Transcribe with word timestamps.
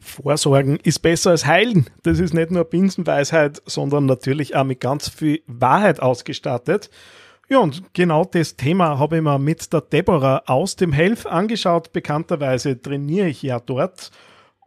Vorsorgen 0.00 0.78
ist 0.82 1.00
besser 1.00 1.30
als 1.30 1.46
heilen. 1.46 1.86
Das 2.02 2.18
ist 2.18 2.34
nicht 2.34 2.50
nur 2.50 2.64
Binsenweisheit, 2.64 3.62
sondern 3.66 4.06
natürlich 4.06 4.56
auch 4.56 4.64
mit 4.64 4.80
ganz 4.80 5.08
viel 5.08 5.42
Wahrheit 5.46 6.00
ausgestattet. 6.00 6.90
Ja, 7.48 7.58
und 7.58 7.92
genau 7.94 8.24
das 8.24 8.56
Thema 8.56 8.98
habe 8.98 9.16
ich 9.16 9.22
mir 9.22 9.38
mit 9.38 9.72
der 9.72 9.80
Deborah 9.80 10.42
aus 10.46 10.76
dem 10.76 10.92
Health 10.92 11.26
angeschaut. 11.26 11.92
Bekannterweise 11.92 12.80
trainiere 12.80 13.28
ich 13.28 13.42
ja 13.42 13.60
dort. 13.60 14.10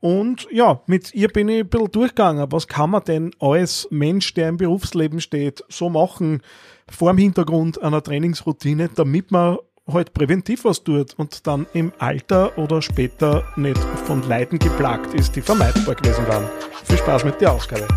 Und 0.01 0.47
ja, 0.51 0.81
mit 0.85 1.13
ihr 1.13 1.29
bin 1.29 1.47
ich 1.47 1.62
ein 1.62 1.70
bisschen 1.70 1.92
durchgegangen. 1.92 2.52
Was 2.52 2.68
kann 2.68 2.90
man 2.90 3.06
denn 3.06 3.31
als 3.40 3.88
Mensch, 3.90 4.34
der 4.34 4.50
im 4.50 4.58
Berufsleben 4.58 5.22
steht, 5.22 5.63
so 5.70 5.90
machen 5.90 6.42
vor 6.90 7.13
dem 7.13 7.18
Hintergrund 7.18 7.81
einer 7.81 8.04
Trainingsroutine, 8.04 8.90
damit 8.94 9.31
man 9.31 9.60
halt 9.92 10.13
präventiv 10.13 10.63
was 10.65 10.84
tut 10.84 11.13
und 11.18 11.46
dann 11.46 11.65
im 11.74 11.92
Alter 12.00 12.58
oder 12.58 12.82
später 12.82 13.44
nicht 13.56 13.82
von 14.06 14.28
Leiden 14.28 14.60
geplagt 14.60 15.13
ist, 15.13 15.36
die 15.36 15.42
vermeidbar 15.42 15.96
gewesen 15.96 16.27
waren. 16.27 16.48
Viel 16.86 16.98
Spaß 16.98 17.26
mit 17.26 17.41
der 17.41 17.52
Ausgabe. 17.52 17.88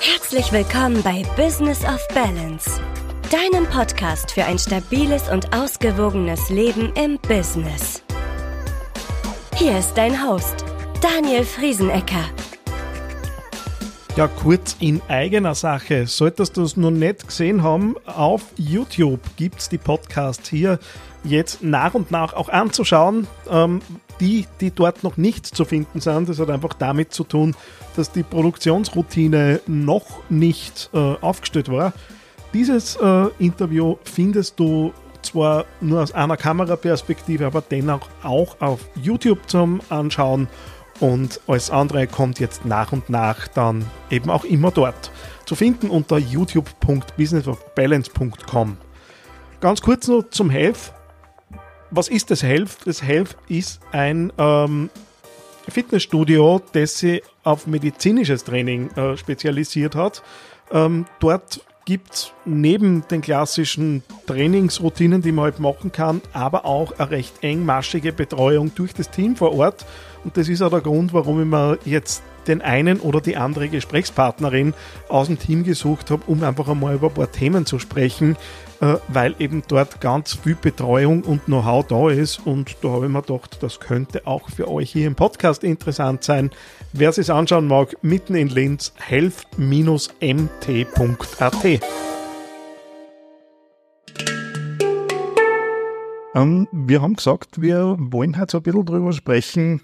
Herzlich 0.00 0.52
willkommen 0.52 1.02
bei 1.02 1.22
Business 1.36 1.84
of 1.84 2.00
Balance, 2.14 2.80
deinem 3.30 3.66
Podcast 3.66 4.30
für 4.32 4.44
ein 4.44 4.58
stabiles 4.58 5.28
und 5.28 5.54
ausgewogenes 5.54 6.48
Leben 6.48 6.92
im 6.94 7.18
Business. 7.28 8.02
Hier 9.56 9.78
ist 9.78 9.92
dein 9.94 10.26
Host, 10.26 10.64
Daniel 11.02 11.44
Friesenecker. 11.44 12.24
Ja, 14.16 14.26
kurz 14.26 14.76
in 14.80 15.00
eigener 15.08 15.54
Sache. 15.54 16.06
Solltest 16.06 16.56
du 16.56 16.62
es 16.62 16.76
noch 16.76 16.90
nicht 16.90 17.26
gesehen 17.26 17.62
haben, 17.62 17.94
auf 18.06 18.42
YouTube 18.56 19.20
gibt 19.36 19.60
es 19.60 19.68
die 19.68 19.78
Podcasts 19.78 20.48
hier 20.48 20.78
jetzt 21.22 21.62
nach 21.62 21.94
und 21.94 22.10
nach 22.10 22.34
auch 22.34 22.48
anzuschauen. 22.48 23.28
Ähm, 23.48 23.80
die, 24.18 24.46
die 24.60 24.72
dort 24.72 25.02
noch 25.04 25.16
nicht 25.16 25.46
zu 25.46 25.64
finden 25.64 26.00
sind, 26.00 26.28
das 26.28 26.38
hat 26.38 26.50
einfach 26.50 26.74
damit 26.74 27.14
zu 27.14 27.24
tun, 27.24 27.54
dass 27.96 28.12
die 28.12 28.22
Produktionsroutine 28.22 29.60
noch 29.66 30.28
nicht 30.28 30.90
äh, 30.92 30.98
aufgestellt 30.98 31.70
war. 31.70 31.94
Dieses 32.52 32.96
äh, 32.96 33.26
Interview 33.38 33.96
findest 34.04 34.58
du 34.58 34.92
zwar 35.22 35.66
nur 35.80 36.02
aus 36.02 36.12
einer 36.12 36.36
Kameraperspektive, 36.36 37.46
aber 37.46 37.62
dennoch 37.62 38.08
auch 38.22 38.60
auf 38.60 38.80
YouTube 39.00 39.48
zum 39.48 39.80
Anschauen 39.88 40.48
und 41.00 41.40
alles 41.46 41.70
andere 41.70 42.06
kommt 42.06 42.40
jetzt 42.40 42.64
nach 42.64 42.92
und 42.92 43.10
nach 43.10 43.48
dann 43.48 43.84
eben 44.10 44.30
auch 44.30 44.44
immer 44.44 44.70
dort 44.70 45.10
zu 45.46 45.56
finden 45.56 45.90
unter 45.90 46.18
youtube.businessofbalance.com. 46.18 48.76
Ganz 49.60 49.82
kurz 49.82 50.08
noch 50.08 50.22
zum 50.30 50.48
Health. 50.50 50.92
Was 51.90 52.08
ist 52.08 52.30
das 52.30 52.42
Health? 52.42 52.78
Das 52.84 53.02
Health 53.02 53.36
ist 53.48 53.80
ein 53.90 54.32
ähm, 54.38 54.90
Fitnessstudio, 55.68 56.62
das 56.72 56.98
sich 56.98 57.22
auf 57.42 57.66
medizinisches 57.66 58.44
Training 58.44 58.90
äh, 58.92 59.16
spezialisiert 59.16 59.96
hat. 59.96 60.22
Ähm, 60.70 61.06
dort 61.18 61.64
gibt 61.84 62.14
es 62.14 62.32
neben 62.44 63.02
den 63.08 63.20
klassischen 63.20 64.04
Trainingsroutinen, 64.26 65.22
die 65.22 65.32
man 65.32 65.44
halt 65.44 65.58
machen 65.58 65.90
kann, 65.90 66.22
aber 66.32 66.64
auch 66.64 66.92
eine 66.98 67.10
recht 67.10 67.42
engmaschige 67.42 68.12
Betreuung 68.12 68.72
durch 68.74 68.94
das 68.94 69.10
Team 69.10 69.34
vor 69.34 69.52
Ort. 69.52 69.84
Und 70.24 70.36
das 70.36 70.48
ist 70.48 70.62
auch 70.62 70.70
der 70.70 70.80
Grund, 70.80 71.12
warum 71.12 71.40
ich 71.40 71.46
mir 71.46 71.78
jetzt 71.84 72.22
den 72.46 72.62
einen 72.62 73.00
oder 73.00 73.20
die 73.20 73.36
andere 73.36 73.68
Gesprächspartnerin 73.68 74.74
aus 75.08 75.26
dem 75.26 75.38
Team 75.38 75.62
gesucht 75.64 76.10
habe, 76.10 76.22
um 76.26 76.42
einfach 76.42 76.68
einmal 76.68 76.94
über 76.94 77.08
ein 77.08 77.14
paar 77.14 77.30
Themen 77.30 77.66
zu 77.66 77.78
sprechen, 77.78 78.36
äh, 78.80 78.96
weil 79.08 79.34
eben 79.38 79.62
dort 79.68 80.00
ganz 80.00 80.34
viel 80.34 80.54
Betreuung 80.54 81.22
und 81.22 81.44
Know-how 81.44 81.86
da 81.86 82.10
ist. 82.10 82.46
Und 82.46 82.76
da 82.82 82.88
habe 82.88 83.06
ich 83.06 83.12
mir 83.12 83.22
gedacht, 83.22 83.58
das 83.62 83.78
könnte 83.80 84.26
auch 84.26 84.48
für 84.48 84.68
euch 84.68 84.90
hier 84.90 85.06
im 85.06 85.14
Podcast 85.14 85.64
interessant 85.64 86.24
sein. 86.24 86.50
Wer 86.92 87.10
es 87.10 87.30
anschauen 87.30 87.66
mag, 87.66 87.96
mitten 88.02 88.34
in 88.34 88.48
Linz, 88.48 88.92
health-mt.at. 88.96 90.20
Ähm, 96.32 96.68
wir 96.70 97.02
haben 97.02 97.16
gesagt, 97.16 97.60
wir 97.60 97.96
wollen 97.98 98.38
heute 98.38 98.52
so 98.52 98.58
ein 98.58 98.62
bisschen 98.62 98.84
drüber 98.84 99.12
sprechen, 99.12 99.82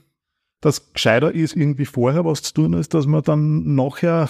dass 0.60 0.92
gescheiter 0.92 1.32
ist, 1.32 1.56
irgendwie 1.56 1.84
vorher 1.84 2.24
was 2.24 2.42
zu 2.42 2.54
tun, 2.54 2.74
als 2.74 2.88
dass 2.88 3.06
man 3.06 3.22
dann 3.22 3.74
nachher 3.74 4.28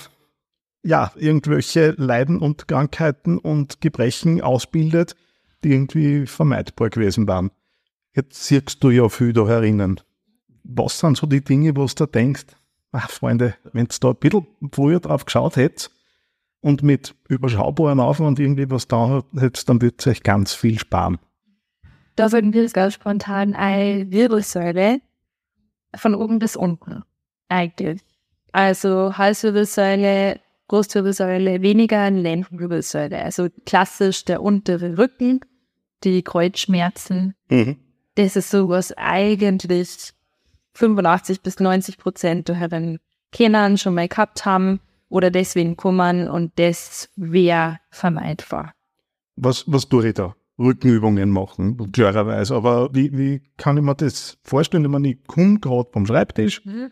ja, 0.87 1.11
irgendwelche 1.17 1.95
Leiden 1.97 2.39
und 2.39 2.69
Krankheiten 2.69 3.39
und 3.39 3.81
Gebrechen 3.81 4.41
ausbildet, 4.41 5.17
die 5.65 5.73
irgendwie 5.73 6.27
vermeidbar 6.27 6.91
gewesen 6.91 7.27
waren. 7.27 7.51
Jetzt 8.15 8.45
siehst 8.45 8.83
du 8.85 8.91
ja 8.91 9.09
viel 9.09 9.33
da 9.33 9.47
herinnen. 9.49 10.01
Was 10.63 11.01
sind 11.01 11.17
so 11.17 11.27
die 11.27 11.43
Dinge, 11.43 11.77
wo 11.77 11.87
du 11.87 12.07
denkst, 12.07 12.47
ach 12.93 13.11
Freunde, 13.11 13.55
wenn 13.73 13.87
du 13.87 13.97
da 14.01 14.11
ein 14.11 14.17
bisschen 14.17 14.47
früher 14.73 15.01
drauf 15.01 15.25
geschaut 15.25 15.57
hättet 15.57 15.91
und 16.61 16.83
mit 16.85 17.15
überschaubaren 17.29 18.01
Aufwand 18.01 18.39
irgendwie 18.39 18.71
was 18.71 18.87
da 18.87 19.25
hättest, 19.37 19.69
dann 19.69 19.83
würde 19.83 19.97
es 19.99 20.07
euch 20.07 20.23
ganz 20.23 20.55
viel 20.55 20.79
sparen. 20.79 21.19
Da 22.15 22.31
würden 22.33 22.53
wir 22.53 22.69
ganz 22.71 22.95
spontan 22.95 23.55
eine 23.55 24.11
Wirbelsäule 24.11 25.01
von 25.97 26.15
oben 26.15 26.39
bis 26.39 26.57
unten 26.57 27.03
eigentlich. 27.49 28.01
Also 28.53 29.17
Halswirbelsäule, 29.17 30.41
Brustwirbelsäule, 30.69 31.63
weniger 31.63 32.11
Lendenwirbelsäule. 32.11 33.23
Also 33.23 33.49
klassisch 33.67 34.25
der 34.25 34.43
untere 34.43 34.99
Rücken, 34.99 35.41
die 36.05 36.23
Kreuzschmerzen. 36.23 37.35
Mhm. 37.49 37.77
Das 38.15 38.37
ist 38.37 38.51
so, 38.51 38.69
was 38.69 38.93
eigentlich 38.97 40.13
85 40.75 41.43
bis 41.43 41.61
90 41.61 41.99
Prozent 41.99 42.49
der 42.49 42.57
Herren 42.57 42.99
kennen, 43.33 43.79
schon 43.79 43.95
mal 43.95 44.09
gehabt 44.09 44.45
haben 44.45 44.81
oder 45.09 45.31
deswegen 45.31 45.77
kommen 45.77 46.29
und 46.29 46.53
das 46.59 47.11
wäre 47.17 47.79
vermeidbar. 47.91 48.73
Was, 49.37 49.65
was 49.67 49.89
tue 49.89 50.09
ich 50.09 50.15
da? 50.15 50.35
Rückenübungen 50.59 51.31
machen, 51.31 51.93
klarerweise. 51.93 52.55
Aber 52.55 52.95
wie, 52.95 53.17
wie 53.17 53.43
kann 53.57 53.77
ich 53.77 53.83
mir 53.83 53.95
das 53.95 54.39
vorstellen, 54.43 54.85
wenn 54.85 54.91
man 54.91 55.03
nicht 55.03 55.27
komme 55.27 55.61
gerade 55.61 55.91
vom 55.93 56.07
Schreibtisch, 56.07 56.65
mhm. 56.65 56.91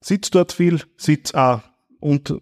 sitzt 0.00 0.34
dort 0.34 0.52
viel, 0.52 0.80
sitzt 0.96 1.34
auch 1.34 1.62
und 2.00 2.34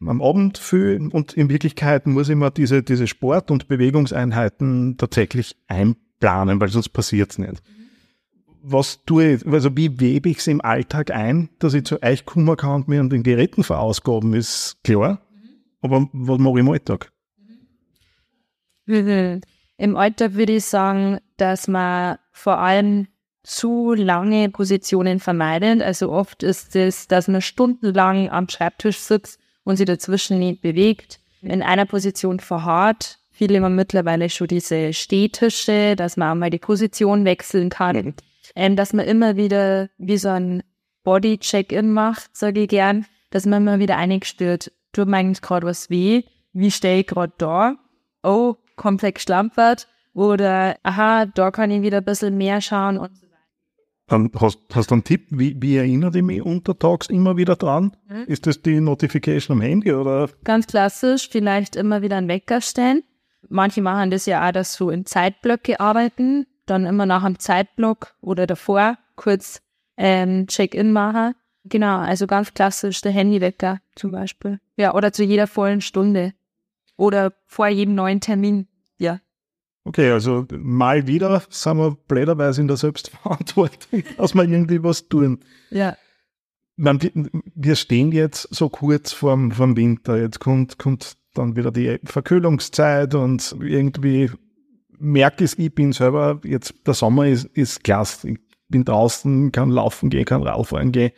am 0.00 0.22
Abend 0.22 0.58
viel 0.58 1.08
und 1.12 1.34
in 1.34 1.48
Wirklichkeit 1.50 2.06
muss 2.06 2.28
ich 2.28 2.36
mir 2.36 2.50
diese, 2.50 2.82
diese 2.82 3.06
Sport- 3.06 3.50
und 3.50 3.68
Bewegungseinheiten 3.68 4.96
tatsächlich 4.96 5.56
einplanen, 5.68 6.60
weil 6.60 6.68
sonst 6.68 6.88
passiert 6.90 7.32
es 7.32 7.38
nicht. 7.38 7.52
Mhm. 7.52 7.80
Was 8.62 9.04
tue 9.04 9.34
ich, 9.34 9.46
also 9.46 9.76
wie 9.76 10.00
webe 10.00 10.28
ich 10.28 10.38
es 10.38 10.46
im 10.46 10.60
Alltag 10.60 11.10
ein, 11.10 11.50
dass 11.58 11.74
ich 11.74 11.84
zu 11.84 12.02
euch 12.02 12.24
kommen 12.24 12.56
kann 12.56 12.82
und 12.82 12.88
mir 12.88 13.00
an 13.00 13.10
den 13.10 13.22
Geräten 13.22 13.62
verausgaben, 13.62 14.34
ist 14.34 14.78
klar. 14.82 15.20
Mhm. 15.32 15.48
Aber 15.82 16.08
was 16.12 16.38
mache 16.38 16.54
ich 16.54 16.60
im 16.60 16.70
Alltag? 16.70 17.12
Mhm. 19.80 19.84
Im 19.84 19.96
Alltag 19.96 20.34
würde 20.34 20.56
ich 20.56 20.64
sagen, 20.64 21.18
dass 21.36 21.66
man 21.66 22.18
vor 22.32 22.58
allem 22.58 23.08
zu 23.42 23.94
lange 23.94 24.50
Positionen 24.50 25.18
vermeidet. 25.18 25.82
Also 25.82 26.12
oft 26.12 26.42
ist 26.42 26.76
es, 26.76 27.08
dass 27.08 27.26
man 27.26 27.40
stundenlang 27.40 28.28
am 28.30 28.48
Schreibtisch 28.48 28.98
sitzt 28.98 29.40
und 29.64 29.76
sich 29.76 29.86
dazwischen 29.86 30.38
nicht 30.38 30.60
bewegt, 30.60 31.20
in 31.42 31.62
einer 31.62 31.86
Position 31.86 32.38
verharrt. 32.38 33.18
Viele 33.30 33.62
haben 33.62 33.74
mittlerweile 33.74 34.28
schon 34.28 34.48
diese 34.48 34.92
Stehtische, 34.92 35.96
dass 35.96 36.18
man 36.18 36.32
einmal 36.32 36.50
die 36.50 36.58
Position 36.58 37.24
wechseln 37.24 37.70
kann, 37.70 38.14
ähm, 38.54 38.76
dass 38.76 38.92
man 38.92 39.06
immer 39.06 39.36
wieder 39.36 39.88
wie 39.96 40.18
so 40.18 40.28
ein 40.28 40.62
Body-Check-In 41.04 41.90
macht, 41.90 42.36
sage 42.36 42.62
ich 42.62 42.68
gern, 42.68 43.06
dass 43.30 43.46
man 43.46 43.62
immer 43.62 43.78
wieder 43.78 43.96
eingestört, 43.96 44.70
tut 44.92 45.08
mir 45.08 45.16
eigentlich 45.16 45.40
gerade 45.40 45.66
was 45.66 45.88
weh, 45.88 46.24
wie 46.52 46.70
stehe 46.70 47.00
ich 47.00 47.06
gerade 47.06 47.32
da? 47.38 47.76
Oh, 48.22 48.56
komplex 48.80 49.22
schlampert 49.22 49.86
oder 50.14 50.76
aha, 50.82 51.26
da 51.26 51.50
kann 51.50 51.70
ich 51.70 51.82
wieder 51.82 51.98
ein 51.98 52.04
bisschen 52.04 52.36
mehr 52.36 52.60
schauen 52.60 52.96
und 52.96 53.14
so 53.14 53.26
weiter. 53.26 53.36
Dann 54.06 54.30
hast, 54.40 54.58
hast 54.72 54.90
du 54.90 54.94
einen 54.94 55.04
Tipp, 55.04 55.26
wie, 55.30 55.54
wie 55.60 55.76
erinnere 55.76 56.16
ich 56.16 56.24
mich 56.24 56.42
untertags 56.42 57.08
immer 57.08 57.36
wieder 57.36 57.56
dran? 57.56 57.96
Mhm. 58.08 58.24
Ist 58.26 58.46
das 58.46 58.62
die 58.62 58.80
Notification 58.80 59.58
am 59.58 59.60
Handy 59.60 59.92
oder? 59.92 60.30
Ganz 60.44 60.66
klassisch, 60.66 61.28
vielleicht 61.30 61.76
immer 61.76 62.00
wieder 62.00 62.16
einen 62.16 62.28
Wecker 62.28 62.60
stellen. 62.62 63.04
Manche 63.48 63.82
machen 63.82 64.10
das 64.10 64.26
ja 64.26 64.48
auch, 64.48 64.52
dass 64.52 64.72
so 64.72 64.90
in 64.90 65.04
Zeitblöcke 65.04 65.78
arbeiten, 65.78 66.46
dann 66.66 66.86
immer 66.86 67.04
nach 67.04 67.22
einem 67.22 67.38
Zeitblock 67.38 68.14
oder 68.22 68.46
davor 68.46 68.96
kurz 69.14 69.60
ähm, 69.98 70.46
Check-in 70.46 70.92
machen. 70.92 71.34
Genau, 71.64 71.98
also 71.98 72.26
ganz 72.26 72.54
klassisch 72.54 73.02
der 73.02 73.12
Handywecker 73.12 73.80
zum 73.94 74.12
Beispiel. 74.12 74.58
Ja, 74.76 74.94
oder 74.94 75.12
zu 75.12 75.22
jeder 75.22 75.46
vollen 75.46 75.82
Stunde. 75.82 76.32
Oder 76.96 77.32
vor 77.46 77.68
jedem 77.68 77.94
neuen 77.94 78.20
Termin 78.20 78.66
ja. 79.00 79.20
Okay, 79.84 80.10
also 80.10 80.46
mal 80.52 81.06
wieder 81.06 81.42
sind 81.48 81.78
wir 81.78 81.96
blöderweise 82.06 82.60
in 82.60 82.68
der 82.68 82.76
Selbstverantwortung, 82.76 84.04
dass 84.18 84.34
wir 84.34 84.44
irgendwie 84.44 84.82
was 84.82 85.08
tun. 85.08 85.40
Ja. 85.70 85.96
Man, 86.76 87.00
wir 87.54 87.76
stehen 87.76 88.12
jetzt 88.12 88.48
so 88.54 88.68
kurz 88.68 89.12
vorm, 89.12 89.52
vorm 89.52 89.76
Winter. 89.76 90.18
Jetzt 90.18 90.38
kommt, 90.38 90.78
kommt 90.78 91.16
dann 91.34 91.56
wieder 91.56 91.70
die 91.70 91.98
Verkühlungszeit 92.04 93.14
und 93.14 93.56
irgendwie 93.60 94.30
merke 94.98 95.44
ich, 95.44 95.58
ich 95.58 95.74
bin 95.74 95.92
selber, 95.92 96.40
jetzt 96.44 96.74
der 96.86 96.94
Sommer 96.94 97.26
ist, 97.26 97.46
ist 97.46 97.82
klasse. 97.82 98.34
bin 98.68 98.84
draußen, 98.84 99.50
kann 99.50 99.70
laufen 99.70 100.10
gehen, 100.10 100.24
kann 100.24 100.42
Radfahren 100.42 100.92
gehen. 100.92 101.12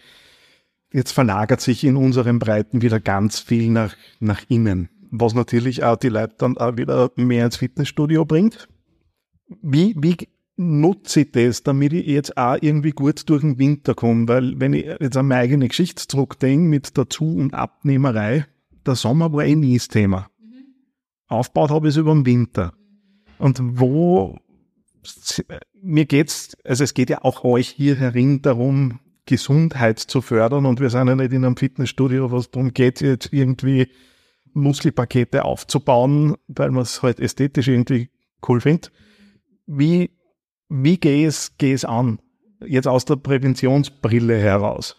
Jetzt 0.93 1.13
verlagert 1.13 1.61
sich 1.61 1.85
in 1.85 1.97
unseren 1.97 2.39
Breiten 2.39 2.83
wieder 2.83 3.01
ganz 3.01 3.41
viel 3.41 3.71
nach, 3.71 3.97
nach 4.21 4.43
innen, 4.49 4.89
was 5.13 5.35
natürlich 5.35 5.85
auch 5.85 5.97
die 5.97 6.09
Leute 6.09 6.35
dann 6.39 6.57
auch 6.57 6.77
wieder 6.77 7.13
mehr 7.17 7.45
ins 7.45 7.57
Fitnessstudio 7.57 8.25
bringt. 8.25 8.67
Wie, 9.61 9.95
wie 9.99 10.17
nutze 10.57 11.21
ich 11.21 11.33
das, 11.33 11.63
damit 11.63 11.93
ich 11.93 12.07
jetzt 12.07 12.37
auch 12.39 12.57
irgendwie 12.61 12.93
gut 12.93 13.29
durch 13.29 13.43
den 13.43 13.59
Winter 13.59 13.95
komme? 13.95 14.27
Weil 14.27 14.59
wenn 14.59 14.73
ich 14.73 14.87
jetzt 15.01 15.17
an 15.17 15.29
meine 15.29 15.43
eigene 15.43 15.69
Geschichte 15.69 16.09
zurückdenke 16.09 16.67
mit 16.67 16.97
der 16.97 17.11
Zu- 17.11 17.37
und 17.37 17.53
Abnehmerei, 17.53 18.47
der 18.87 18.95
Sommer 18.95 19.33
war 19.33 19.45
eh 19.45 19.55
nie 19.55 19.77
das 19.77 19.89
Thema. 19.89 20.29
Mhm. 20.41 20.65
Aufgebaut 21.29 21.71
habe 21.71 21.89
ich 21.89 21.95
es 21.95 21.99
über 21.99 22.15
den 22.15 22.25
Winter. 22.25 22.73
Und 23.39 23.59
wo, 23.61 24.39
mir 25.83 26.07
geht's, 26.07 26.57
also 26.65 26.85
es 26.85 26.95
geht 26.95 27.11
ja 27.11 27.23
auch 27.23 27.45
euch 27.45 27.69
hier 27.69 27.97
herin 27.97 28.41
darum, 28.41 29.01
Gesundheit 29.27 29.99
zu 29.99 30.23
fördern 30.23 30.65
und 30.65 30.81
wir 30.81 30.89
sind 30.89 31.07
ja 31.07 31.15
nicht 31.15 31.33
in 31.33 31.45
einem 31.45 31.57
Fitnessstudio, 31.57 32.33
was 32.33 32.51
darum 32.51 32.73
geht, 32.73 33.03
jetzt 33.03 33.33
irgendwie 33.33 33.89
Muskelpakete 34.55 35.45
aufzubauen, 35.45 36.37
weil 36.49 36.71
man 36.71 36.83
es 36.83 37.03
halt 37.03 37.21
ästhetisch 37.21 37.69
irgendwie 37.69 38.11
cool 38.49 38.61
findet. 38.61 38.93
Wie, 39.67 40.11
wie 40.69 40.99
gehe 40.99 41.27
es, 41.27 41.57
gehe 41.59 41.75
es 41.75 41.85
an? 41.85 42.21
Jetzt 42.65 42.89
aus 42.89 43.05
der 43.05 43.17
Präventionsbrille 43.17 44.37
heraus. 44.39 44.97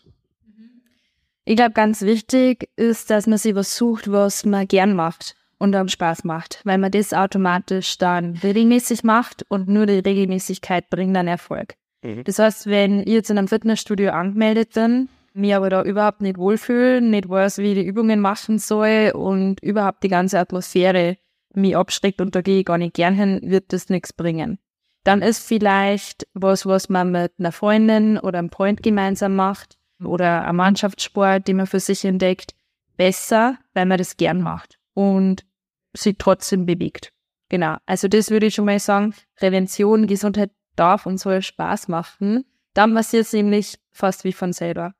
Ich 1.45 1.55
glaube, 1.55 1.73
ganz 1.73 2.01
wichtig 2.01 2.69
ist, 2.75 3.09
dass 3.09 3.27
man 3.27 3.37
sich 3.37 3.55
was 3.55 3.75
sucht, 3.75 4.09
was 4.11 4.45
man 4.45 4.67
gern 4.67 4.95
macht 4.95 5.35
und 5.57 5.75
am 5.75 5.89
Spaß 5.89 6.23
macht, 6.23 6.61
weil 6.63 6.77
man 6.77 6.91
das 6.91 7.13
automatisch 7.13 7.97
dann 7.97 8.37
regelmäßig 8.37 9.03
macht 9.03 9.45
und 9.49 9.67
nur 9.67 9.85
die 9.85 9.99
Regelmäßigkeit 9.99 10.89
bringt 10.89 11.15
dann 11.15 11.27
Erfolg. 11.27 11.75
Mhm. 12.01 12.23
Das 12.23 12.39
heißt, 12.39 12.67
wenn 12.67 13.01
ich 13.01 13.07
jetzt 13.07 13.29
in 13.29 13.37
einem 13.37 13.47
Fitnessstudio 13.47 14.11
angemeldet 14.11 14.73
bin, 14.73 15.09
mir 15.33 15.57
aber 15.57 15.69
da 15.69 15.83
überhaupt 15.83 16.21
nicht 16.21 16.37
wohlfühle, 16.37 17.01
nicht 17.01 17.27
weiß, 17.27 17.57
wie 17.57 17.73
ich 17.73 17.79
die 17.79 17.85
Übungen 17.85 18.19
machen 18.19 18.59
soll 18.59 19.11
und 19.15 19.61
überhaupt 19.61 20.03
die 20.03 20.09
ganze 20.09 20.39
Atmosphäre 20.39 21.17
mich 21.55 21.75
abschreckt 21.75 22.21
und 22.21 22.35
da 22.35 22.41
gehe 22.41 22.59
ich 22.59 22.65
gar 22.65 22.77
nicht 22.77 22.95
gern 22.95 23.13
hin, 23.13 23.39
wird 23.43 23.73
das 23.73 23.89
nichts 23.89 24.13
bringen. 24.13 24.59
Dann 25.03 25.21
ist 25.21 25.45
vielleicht 25.45 26.27
was, 26.33 26.65
was 26.65 26.89
man 26.89 27.11
mit 27.11 27.33
einer 27.37 27.51
Freundin 27.51 28.17
oder 28.17 28.39
einem 28.39 28.49
Freund 28.49 28.81
gemeinsam 28.81 29.35
macht 29.35 29.77
oder 30.03 30.47
ein 30.47 30.55
Mannschaftssport, 30.55 31.47
den 31.47 31.57
man 31.57 31.67
für 31.67 31.79
sich 31.79 32.05
entdeckt, 32.05 32.55
besser, 32.97 33.57
weil 33.73 33.85
man 33.85 33.97
das 33.97 34.17
gern 34.17 34.41
macht 34.41 34.79
und 34.93 35.45
sich 35.93 36.15
trotzdem 36.17 36.65
bewegt. 36.65 37.11
Genau. 37.49 37.77
Also 37.85 38.07
das 38.07 38.31
würde 38.31 38.47
ich 38.47 38.55
schon 38.55 38.65
mal 38.65 38.79
sagen. 38.79 39.13
Prävention, 39.35 40.07
Gesundheit 40.07 40.51
darf 40.75 41.05
und 41.05 41.19
soll 41.19 41.41
Spaß 41.41 41.87
machen. 41.87 42.45
Dann 42.73 42.95
passiert 42.95 43.25
es 43.25 43.33
nämlich 43.33 43.77
fast 43.91 44.23
wie 44.23 44.33
von 44.33 44.53
selber. 44.53 44.93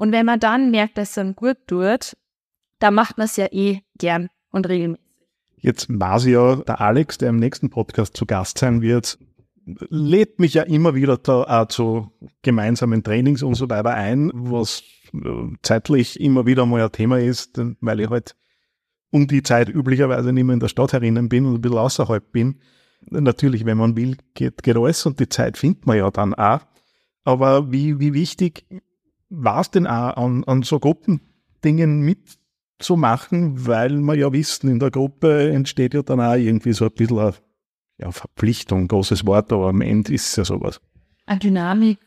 Und 0.00 0.12
wenn 0.12 0.24
man 0.24 0.40
dann 0.40 0.70
merkt, 0.70 0.96
dass 0.96 1.10
es 1.10 1.14
dann 1.16 1.36
gut 1.36 1.58
tut, 1.66 2.16
dann 2.78 2.94
macht 2.94 3.18
man 3.18 3.26
es 3.26 3.36
ja 3.36 3.48
eh 3.52 3.80
gern 3.98 4.30
und 4.50 4.66
regelmäßig. 4.66 5.04
Jetzt 5.58 5.88
war 5.90 6.18
ja 6.26 6.56
der 6.56 6.80
Alex, 6.80 7.18
der 7.18 7.28
im 7.28 7.36
nächsten 7.36 7.68
Podcast 7.68 8.16
zu 8.16 8.24
Gast 8.24 8.56
sein 8.56 8.80
wird, 8.80 9.18
lädt 9.90 10.38
mich 10.38 10.54
ja 10.54 10.62
immer 10.62 10.94
wieder 10.94 11.18
da 11.18 11.42
auch 11.42 11.68
zu 11.68 12.10
gemeinsamen 12.40 13.02
Trainings 13.02 13.42
und 13.42 13.56
so 13.56 13.68
weiter 13.68 13.90
ein, 13.90 14.30
was 14.32 14.84
äh, 15.12 15.18
zeitlich 15.60 16.18
immer 16.18 16.46
wieder 16.46 16.64
mal 16.64 16.80
ein 16.80 16.92
Thema 16.92 17.20
ist, 17.20 17.60
weil 17.82 18.00
ich 18.00 18.08
halt 18.08 18.36
um 19.10 19.26
die 19.26 19.42
Zeit 19.42 19.68
üblicherweise 19.68 20.32
nicht 20.32 20.44
mehr 20.44 20.54
in 20.54 20.60
der 20.60 20.68
Stadt 20.68 20.94
herinnen 20.94 21.28
bin 21.28 21.44
und 21.44 21.56
ein 21.56 21.60
bisschen 21.60 21.76
außerhalb 21.76 22.32
bin. 22.32 22.62
Natürlich, 23.02 23.66
wenn 23.66 23.76
man 23.76 23.98
will, 23.98 24.16
geht, 24.32 24.62
geht 24.62 24.78
alles 24.78 25.04
und 25.04 25.20
die 25.20 25.28
Zeit 25.28 25.58
findet 25.58 25.84
man 25.84 25.98
ja 25.98 26.10
dann 26.10 26.32
auch. 26.32 26.60
Aber 27.24 27.70
wie, 27.70 28.00
wie 28.00 28.14
wichtig 28.14 28.64
war 29.30 29.60
es 29.60 29.70
denn 29.70 29.86
auch, 29.86 30.16
an, 30.16 30.44
an 30.44 30.62
so 30.62 30.78
Gruppendingen 30.78 32.00
mitzumachen, 32.00 33.66
weil 33.66 33.98
wir 34.00 34.14
ja 34.16 34.32
wissen, 34.32 34.68
in 34.68 34.78
der 34.78 34.90
Gruppe 34.90 35.50
entsteht 35.50 35.94
ja 35.94 36.02
dann 36.02 36.20
auch 36.20 36.34
irgendwie 36.34 36.72
so 36.72 36.84
ein 36.84 36.92
bisschen 36.92 37.18
eine 37.18 37.34
ja, 37.98 38.10
Verpflichtung, 38.10 38.88
großes 38.88 39.26
Wort, 39.26 39.52
aber 39.52 39.68
am 39.68 39.80
Ende 39.80 40.12
ist 40.12 40.28
es 40.28 40.36
ja 40.36 40.44
sowas. 40.44 40.80
Eine 41.26 41.38
Dynamik. 41.38 41.98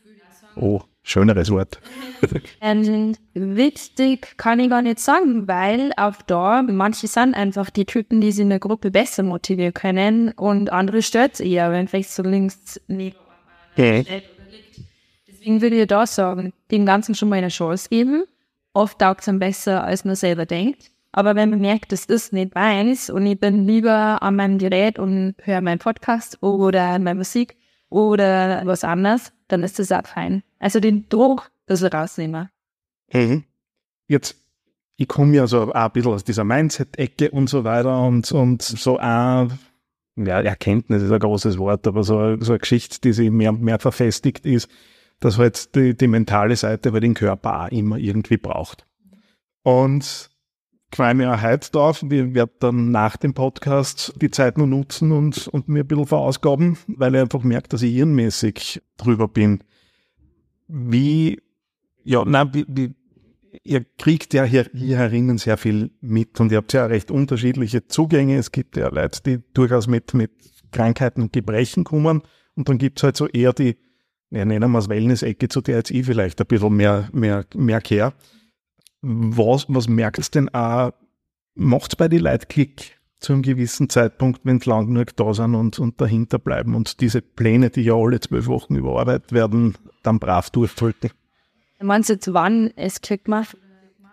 Oh, 0.56 0.82
schöneres 1.02 1.50
Wort. 1.50 1.80
Und 2.60 3.18
wichtig 3.32 4.36
kann 4.36 4.60
ich 4.60 4.70
gar 4.70 4.82
nicht 4.82 5.00
sagen, 5.00 5.48
weil 5.48 5.92
auch 5.96 6.20
da, 6.26 6.62
manche 6.62 7.08
sind 7.08 7.34
einfach 7.34 7.70
die 7.70 7.86
Typen, 7.86 8.20
die 8.20 8.32
sich 8.32 8.42
in 8.42 8.50
der 8.50 8.60
Gruppe 8.60 8.90
besser 8.90 9.22
motivieren 9.22 9.74
können 9.74 10.32
und 10.32 10.70
andere 10.70 11.02
stört 11.02 11.34
es 11.34 11.40
eher, 11.40 11.72
wenn 11.72 11.88
vielleicht 11.88 12.10
so 12.10 12.22
links 12.22 12.80
neben 12.86 13.16
okay. 13.72 14.22
Deswegen 15.44 15.60
würde 15.60 15.82
ich 15.82 15.86
da 15.86 16.06
sagen, 16.06 16.54
dem 16.70 16.86
Ganzen 16.86 17.14
schon 17.14 17.28
mal 17.28 17.36
eine 17.36 17.48
Chance 17.48 17.90
geben. 17.90 18.24
Oft 18.72 18.98
taugt 18.98 19.20
es 19.20 19.28
einem 19.28 19.40
besser, 19.40 19.84
als 19.84 20.06
man 20.06 20.16
selber 20.16 20.46
denkt. 20.46 20.90
Aber 21.12 21.36
wenn 21.36 21.50
man 21.50 21.60
merkt, 21.60 21.92
das 21.92 22.06
ist 22.06 22.32
nicht 22.32 22.54
meins 22.54 23.10
und 23.10 23.26
ich 23.26 23.38
bin 23.38 23.66
lieber 23.66 24.22
an 24.22 24.36
meinem 24.36 24.56
Gerät 24.56 24.98
und 24.98 25.34
höre 25.42 25.60
meinen 25.60 25.80
Podcast 25.80 26.42
oder 26.42 26.98
meine 26.98 27.16
Musik 27.16 27.58
oder 27.90 28.62
was 28.64 28.84
anderes, 28.84 29.34
dann 29.48 29.62
ist 29.62 29.78
das 29.78 29.92
auch 29.92 30.06
fein. 30.06 30.42
Also 30.60 30.80
den 30.80 31.10
Druck, 31.10 31.50
das 31.66 31.82
wir 31.82 31.92
rausnehmen. 31.92 32.48
Mhm. 33.12 33.44
Jetzt, 34.08 34.36
ich 34.96 35.08
komme 35.08 35.36
ja 35.36 35.46
so 35.46 35.64
auch 35.64 35.74
ein 35.74 35.92
bisschen 35.92 36.12
aus 36.12 36.24
dieser 36.24 36.44
Mindset-Ecke 36.44 37.32
und 37.32 37.50
so 37.50 37.64
weiter 37.64 38.00
und, 38.00 38.32
und 38.32 38.62
so 38.62 38.98
auch, 38.98 39.48
ja, 40.16 40.40
Erkenntnis 40.40 41.02
ist 41.02 41.12
ein 41.12 41.20
großes 41.20 41.58
Wort, 41.58 41.86
aber 41.86 42.02
so, 42.02 42.40
so 42.40 42.52
eine 42.52 42.60
Geschichte, 42.60 42.98
die 43.02 43.12
sich 43.12 43.30
mehr, 43.30 43.52
mehr 43.52 43.78
verfestigt 43.78 44.46
ist, 44.46 44.70
dass 45.20 45.38
halt 45.38 45.74
die, 45.74 45.96
die 45.96 46.06
mentale 46.06 46.56
Seite 46.56 46.92
bei 46.92 47.00
den 47.00 47.14
Körper 47.14 47.64
auch 47.64 47.68
immer 47.68 47.96
irgendwie 47.96 48.36
braucht. 48.36 48.86
Und 49.62 50.30
quäl 50.94 51.14
mir 51.14 51.34
auch 51.34 51.42
heute 51.42 51.70
drauf. 51.72 52.04
Wir 52.06 52.34
werden 52.34 52.52
dann 52.60 52.90
nach 52.90 53.16
dem 53.16 53.34
Podcast 53.34 54.14
die 54.20 54.30
Zeit 54.30 54.58
nur 54.58 54.66
nutzen 54.66 55.10
und, 55.10 55.48
und 55.48 55.68
mir 55.68 55.80
ein 55.80 55.86
bisschen 55.86 56.06
verausgaben, 56.06 56.78
weil 56.86 57.14
ich 57.14 57.20
einfach 57.20 57.42
merke, 57.42 57.68
dass 57.68 57.82
ich 57.82 57.94
hirnmäßig 57.94 58.80
drüber 58.96 59.26
bin. 59.26 59.64
Wie, 60.68 61.40
ja, 62.04 62.24
nein, 62.24 62.50
wie, 62.52 62.64
wie, 62.68 62.94
ihr 63.64 63.84
kriegt 63.98 64.34
ja 64.34 64.44
hier, 64.44 64.70
hier 64.72 64.98
herinnen 64.98 65.38
sehr 65.38 65.56
viel 65.56 65.90
mit 66.00 66.38
und 66.40 66.52
ihr 66.52 66.58
habt 66.58 66.72
ja 66.72 66.86
recht 66.86 67.10
unterschiedliche 67.10 67.86
Zugänge. 67.86 68.36
Es 68.36 68.52
gibt 68.52 68.76
ja 68.76 68.88
Leute, 68.88 69.20
die 69.22 69.38
durchaus 69.52 69.86
mit, 69.88 70.14
mit 70.14 70.30
Krankheiten 70.70 71.22
und 71.22 71.32
Gebrechen 71.32 71.84
kommen 71.84 72.22
und 72.54 72.68
dann 72.68 72.78
gibt's 72.78 73.02
halt 73.02 73.16
so 73.16 73.26
eher 73.26 73.52
die, 73.52 73.76
ja, 74.34 74.44
nennen 74.44 74.70
wir 74.70 74.78
es 74.78 74.88
Wellness-Ecke, 74.88 75.48
zu 75.48 75.60
der 75.60 75.76
jetzt 75.76 75.90
ich 75.90 76.06
vielleicht 76.06 76.40
ein 76.40 76.46
bisschen 76.46 76.74
mehr, 76.74 77.08
mehr, 77.12 77.44
mehr 77.54 77.80
care 77.80 78.12
was, 79.04 79.66
was 79.68 79.86
merkst 79.86 80.34
denn 80.34 80.48
auch, 80.54 80.92
macht's 81.54 81.96
bei 81.96 82.08
die 82.08 82.18
Leuten 82.18 82.48
Klick 82.48 82.98
zu 83.20 83.34
einem 83.34 83.42
gewissen 83.42 83.88
Zeitpunkt, 83.88 84.40
wenn 84.44 84.60
sie 84.60 84.70
lang 84.70 84.86
genug 84.86 85.14
da 85.16 85.32
sind 85.34 85.54
und, 85.54 85.78
und 85.78 86.00
dahinter 86.00 86.38
bleiben 86.38 86.74
und 86.74 87.00
diese 87.00 87.20
Pläne, 87.22 87.70
die 87.70 87.82
ja 87.82 87.94
alle 87.94 88.20
zwölf 88.20 88.46
Wochen 88.46 88.76
überarbeitet 88.76 89.32
werden, 89.32 89.74
dann 90.02 90.18
brav 90.18 90.50
durchfolgen? 90.50 91.10
Meinst 91.80 92.08
du 92.08 92.14
jetzt, 92.14 92.32
wann 92.32 92.70
es 92.76 93.00
Klick 93.00 93.28
macht? 93.28 93.56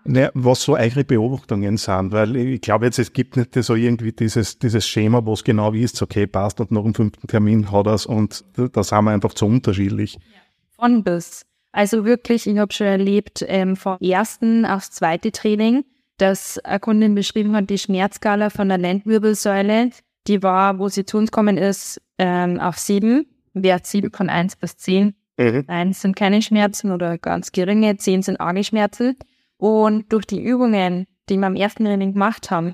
Naja, 0.03 0.31
was 0.34 0.63
so 0.63 0.75
eure 0.75 1.03
Beobachtungen 1.03 1.77
sind, 1.77 2.12
weil 2.12 2.36
ich 2.36 2.62
glaube 2.62 2.86
jetzt, 2.86 2.98
es 2.98 3.13
gibt 3.13 3.38
nicht 3.38 3.53
so 3.53 3.75
irgendwie 3.75 4.12
dieses, 4.12 4.58
dieses 4.58 4.88
Schema, 4.88 5.25
wo 5.25 5.34
es 5.34 5.43
genau 5.43 5.74
wie 5.74 5.84
ist, 5.84 6.01
okay, 6.01 6.25
passt 6.25 6.60
und 6.60 6.72
nach 6.72 6.84
dem 6.84 6.96
fünften 6.96 7.27
Termin 7.27 7.72
hat 7.72 7.86
er 7.86 8.10
und 8.10 8.43
da 8.55 8.84
sind 8.84 9.03
wir 9.03 9.12
einfach 9.12 9.34
zu 9.34 9.46
unterschiedlich. 9.46 10.17
Von 10.75 11.03
bis. 11.03 11.46
Also 11.72 12.03
wirklich, 12.03 12.48
ich 12.48 12.58
habe 12.58 12.74
schon 12.74 12.88
erlebt, 12.88 13.46
ähm, 13.48 13.75
vom 13.75 13.98
ersten 14.00 14.65
aufs 14.65 14.91
zweite 14.91 15.31
Training, 15.31 15.86
dass 16.17 16.60
eine 16.60 16.79
Kundin 16.79 17.15
beschrieben 17.15 17.55
hat, 17.55 17.70
die 17.70 17.77
Schmerzskala 17.77 18.50
von 18.50 18.70
der 18.70 18.77
Lendenwirbelsäule, 18.77 19.91
die 20.27 20.43
war, 20.43 20.79
wo 20.79 20.89
sie 20.89 21.05
zu 21.05 21.17
uns 21.17 21.31
kommen 21.31 21.58
ist, 21.58 22.01
ähm, 22.17 22.60
auf 22.60 22.77
sieben, 22.77 23.25
Wert 23.53 23.86
sieben 23.86 24.12
von 24.12 24.29
eins 24.29 24.55
bis 24.55 24.77
zehn. 24.77 25.15
Mhm. 25.38 25.63
Eins 25.67 26.01
sind 26.01 26.15
keine 26.15 26.41
Schmerzen 26.41 26.91
oder 26.91 27.17
ganz 27.17 27.51
geringe, 27.51 27.98
zehn 27.98 28.22
sind 28.22 28.39
arge 28.39 28.63
Schmerzen. 28.63 29.15
Und 29.62 30.12
durch 30.12 30.25
die 30.25 30.41
Übungen, 30.41 31.06
die 31.30 31.38
wir 31.38 31.46
am 31.46 31.56
ersten 31.56 31.86
Training 31.86 32.13
gemacht 32.13 32.50
haben, 32.50 32.74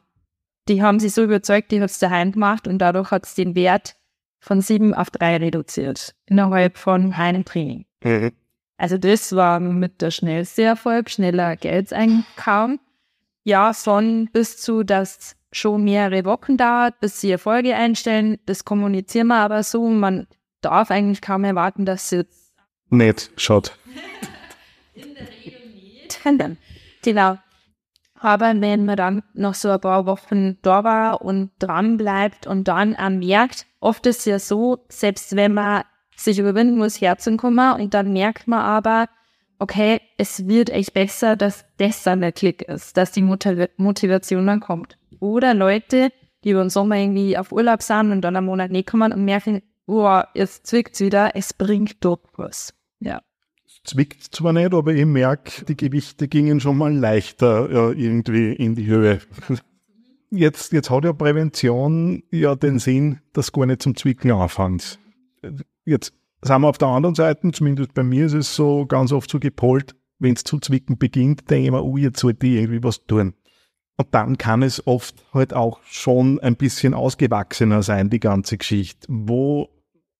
die 0.69 0.81
haben 0.81 1.01
sie 1.01 1.09
so 1.09 1.21
überzeugt, 1.21 1.69
die 1.71 1.81
hat 1.81 1.89
es 1.89 1.99
daheim 1.99 2.31
gemacht 2.31 2.65
und 2.65 2.77
dadurch 2.77 3.11
hat 3.11 3.25
es 3.25 3.35
den 3.35 3.55
Wert 3.55 3.97
von 4.39 4.61
sieben 4.61 4.93
auf 4.93 5.09
drei 5.09 5.35
reduziert. 5.35 6.15
Innerhalb 6.27 6.77
von 6.77 7.11
einem 7.11 7.43
Training. 7.43 7.85
Mhm. 8.05 8.31
Also 8.77 8.97
das 8.97 9.35
war 9.35 9.59
mit 9.59 10.01
der 10.01 10.11
schnellste 10.11 10.63
Erfolg, 10.63 11.09
schneller 11.09 11.57
Geld 11.57 11.91
einkam. 11.91 12.79
Ja, 13.43 13.73
von 13.73 14.29
bis 14.31 14.55
zu, 14.61 14.83
dass 14.83 15.35
schon 15.51 15.83
mehrere 15.83 16.23
Wochen 16.23 16.55
dauert, 16.55 17.01
bis 17.01 17.19
sie 17.19 17.31
Erfolge 17.31 17.75
einstellen. 17.75 18.37
Das 18.45 18.63
kommunizieren 18.63 19.27
wir 19.27 19.39
aber 19.39 19.61
so. 19.63 19.89
Man 19.89 20.25
darf 20.61 20.89
eigentlich 20.89 21.19
kaum 21.19 21.43
erwarten, 21.43 21.85
dass 21.85 22.07
sie 22.07 22.17
jetzt 22.17 22.53
nicht 22.89 23.29
schaut. 23.35 23.77
In 24.93 25.13
der 25.15 25.27
Regel 25.27 25.69
nicht. 25.73 26.21
Genau. 27.07 27.37
Aber 28.19 28.53
wenn 28.59 28.83
man 28.83 28.97
dann 28.97 29.23
noch 29.33 29.53
so 29.53 29.69
ein 29.69 29.79
paar 29.79 30.05
Wochen 30.05 30.57
da 30.61 30.83
war 30.83 31.21
und 31.21 31.51
dran 31.57 31.95
bleibt 31.95 32.45
und 32.47 32.67
dann 32.67 32.97
merkt, 33.19 33.65
oft 33.79 34.05
ist 34.07 34.19
es 34.19 34.25
ja 34.25 34.39
so, 34.39 34.79
selbst 34.89 35.37
wenn 35.37 35.53
man 35.53 35.83
sich 36.17 36.37
überwinden 36.37 36.77
muss, 36.77 36.99
herzukommen 36.99 37.79
und 37.79 37.93
dann 37.93 38.11
merkt 38.11 38.49
man 38.49 38.59
aber, 38.59 39.07
okay, 39.57 40.01
es 40.17 40.49
wird 40.49 40.69
echt 40.69 40.93
besser, 40.93 41.37
dass 41.37 41.63
das 41.77 42.03
dann 42.03 42.19
der 42.19 42.33
Klick 42.33 42.63
ist, 42.63 42.97
dass 42.97 43.13
die 43.13 43.21
Motivation 43.21 44.47
dann 44.47 44.59
kommt. 44.59 44.97
Oder 45.21 45.53
Leute, 45.53 46.11
die 46.43 46.49
über 46.49 46.65
den 46.65 46.69
Sommer 46.69 46.97
irgendwie 46.97 47.37
auf 47.37 47.53
Urlaub 47.53 47.81
sind 47.81 48.11
und 48.11 48.19
dann 48.19 48.35
am 48.35 48.47
Monat 48.47 48.69
nicht 48.69 48.89
kommen 48.89 49.13
und 49.13 49.23
merken, 49.23 49.61
oh, 49.85 50.19
jetzt 50.33 50.67
zwickt's 50.67 50.99
wieder, 50.99 51.37
es 51.37 51.53
bringt 51.53 52.03
doch 52.03 52.19
was. 52.35 52.73
Ja. 52.99 53.21
Zwickt 53.87 54.35
zwar 54.35 54.51
nicht, 54.51 54.73
aber 54.73 54.93
ich 54.93 55.05
merke, 55.05 55.63
die 55.63 55.77
Gewichte 55.77 56.27
gingen 56.27 56.59
schon 56.59 56.77
mal 56.77 56.93
leichter 56.93 57.71
ja, 57.71 57.89
irgendwie 57.91 58.51
in 58.51 58.75
die 58.75 58.85
Höhe. 58.85 59.21
Jetzt, 60.29 60.73
jetzt 60.73 60.89
hat 60.89 61.05
ja 61.05 61.13
Prävention 61.13 62.21
ja 62.31 62.53
den 62.55 62.79
Sinn, 62.79 63.21
dass 63.31 63.53
gar 63.53 63.65
nicht 63.65 63.81
zum 63.81 63.95
Zwicken 63.95 64.29
anfängt. 64.31 64.99
Jetzt 65.85 66.13
sind 66.41 66.61
wir 66.61 66.67
auf 66.67 66.77
der 66.77 66.89
anderen 66.89 67.15
Seite, 67.15 67.49
zumindest 67.53 67.93
bei 67.93 68.03
mir 68.03 68.25
ist 68.25 68.33
es 68.33 68.53
so 68.53 68.85
ganz 68.85 69.13
oft 69.13 69.31
so 69.31 69.39
gepolt, 69.39 69.95
wenn 70.19 70.33
es 70.33 70.43
zu 70.43 70.59
zwicken 70.59 70.97
beginnt, 70.97 71.49
denke 71.49 71.67
ich 71.67 71.71
mir, 71.71 71.81
oh, 71.81 71.95
jetzt 71.95 72.19
sollte 72.19 72.45
ich 72.45 72.55
irgendwie 72.55 72.83
was 72.83 73.05
tun. 73.05 73.35
Und 73.95 74.07
dann 74.11 74.37
kann 74.37 74.63
es 74.63 74.85
oft 74.85 75.15
halt 75.33 75.53
auch 75.53 75.79
schon 75.85 76.41
ein 76.41 76.57
bisschen 76.57 76.93
ausgewachsener 76.93 77.81
sein, 77.81 78.09
die 78.09 78.19
ganze 78.19 78.57
Geschichte. 78.57 79.07
Wo 79.09 79.69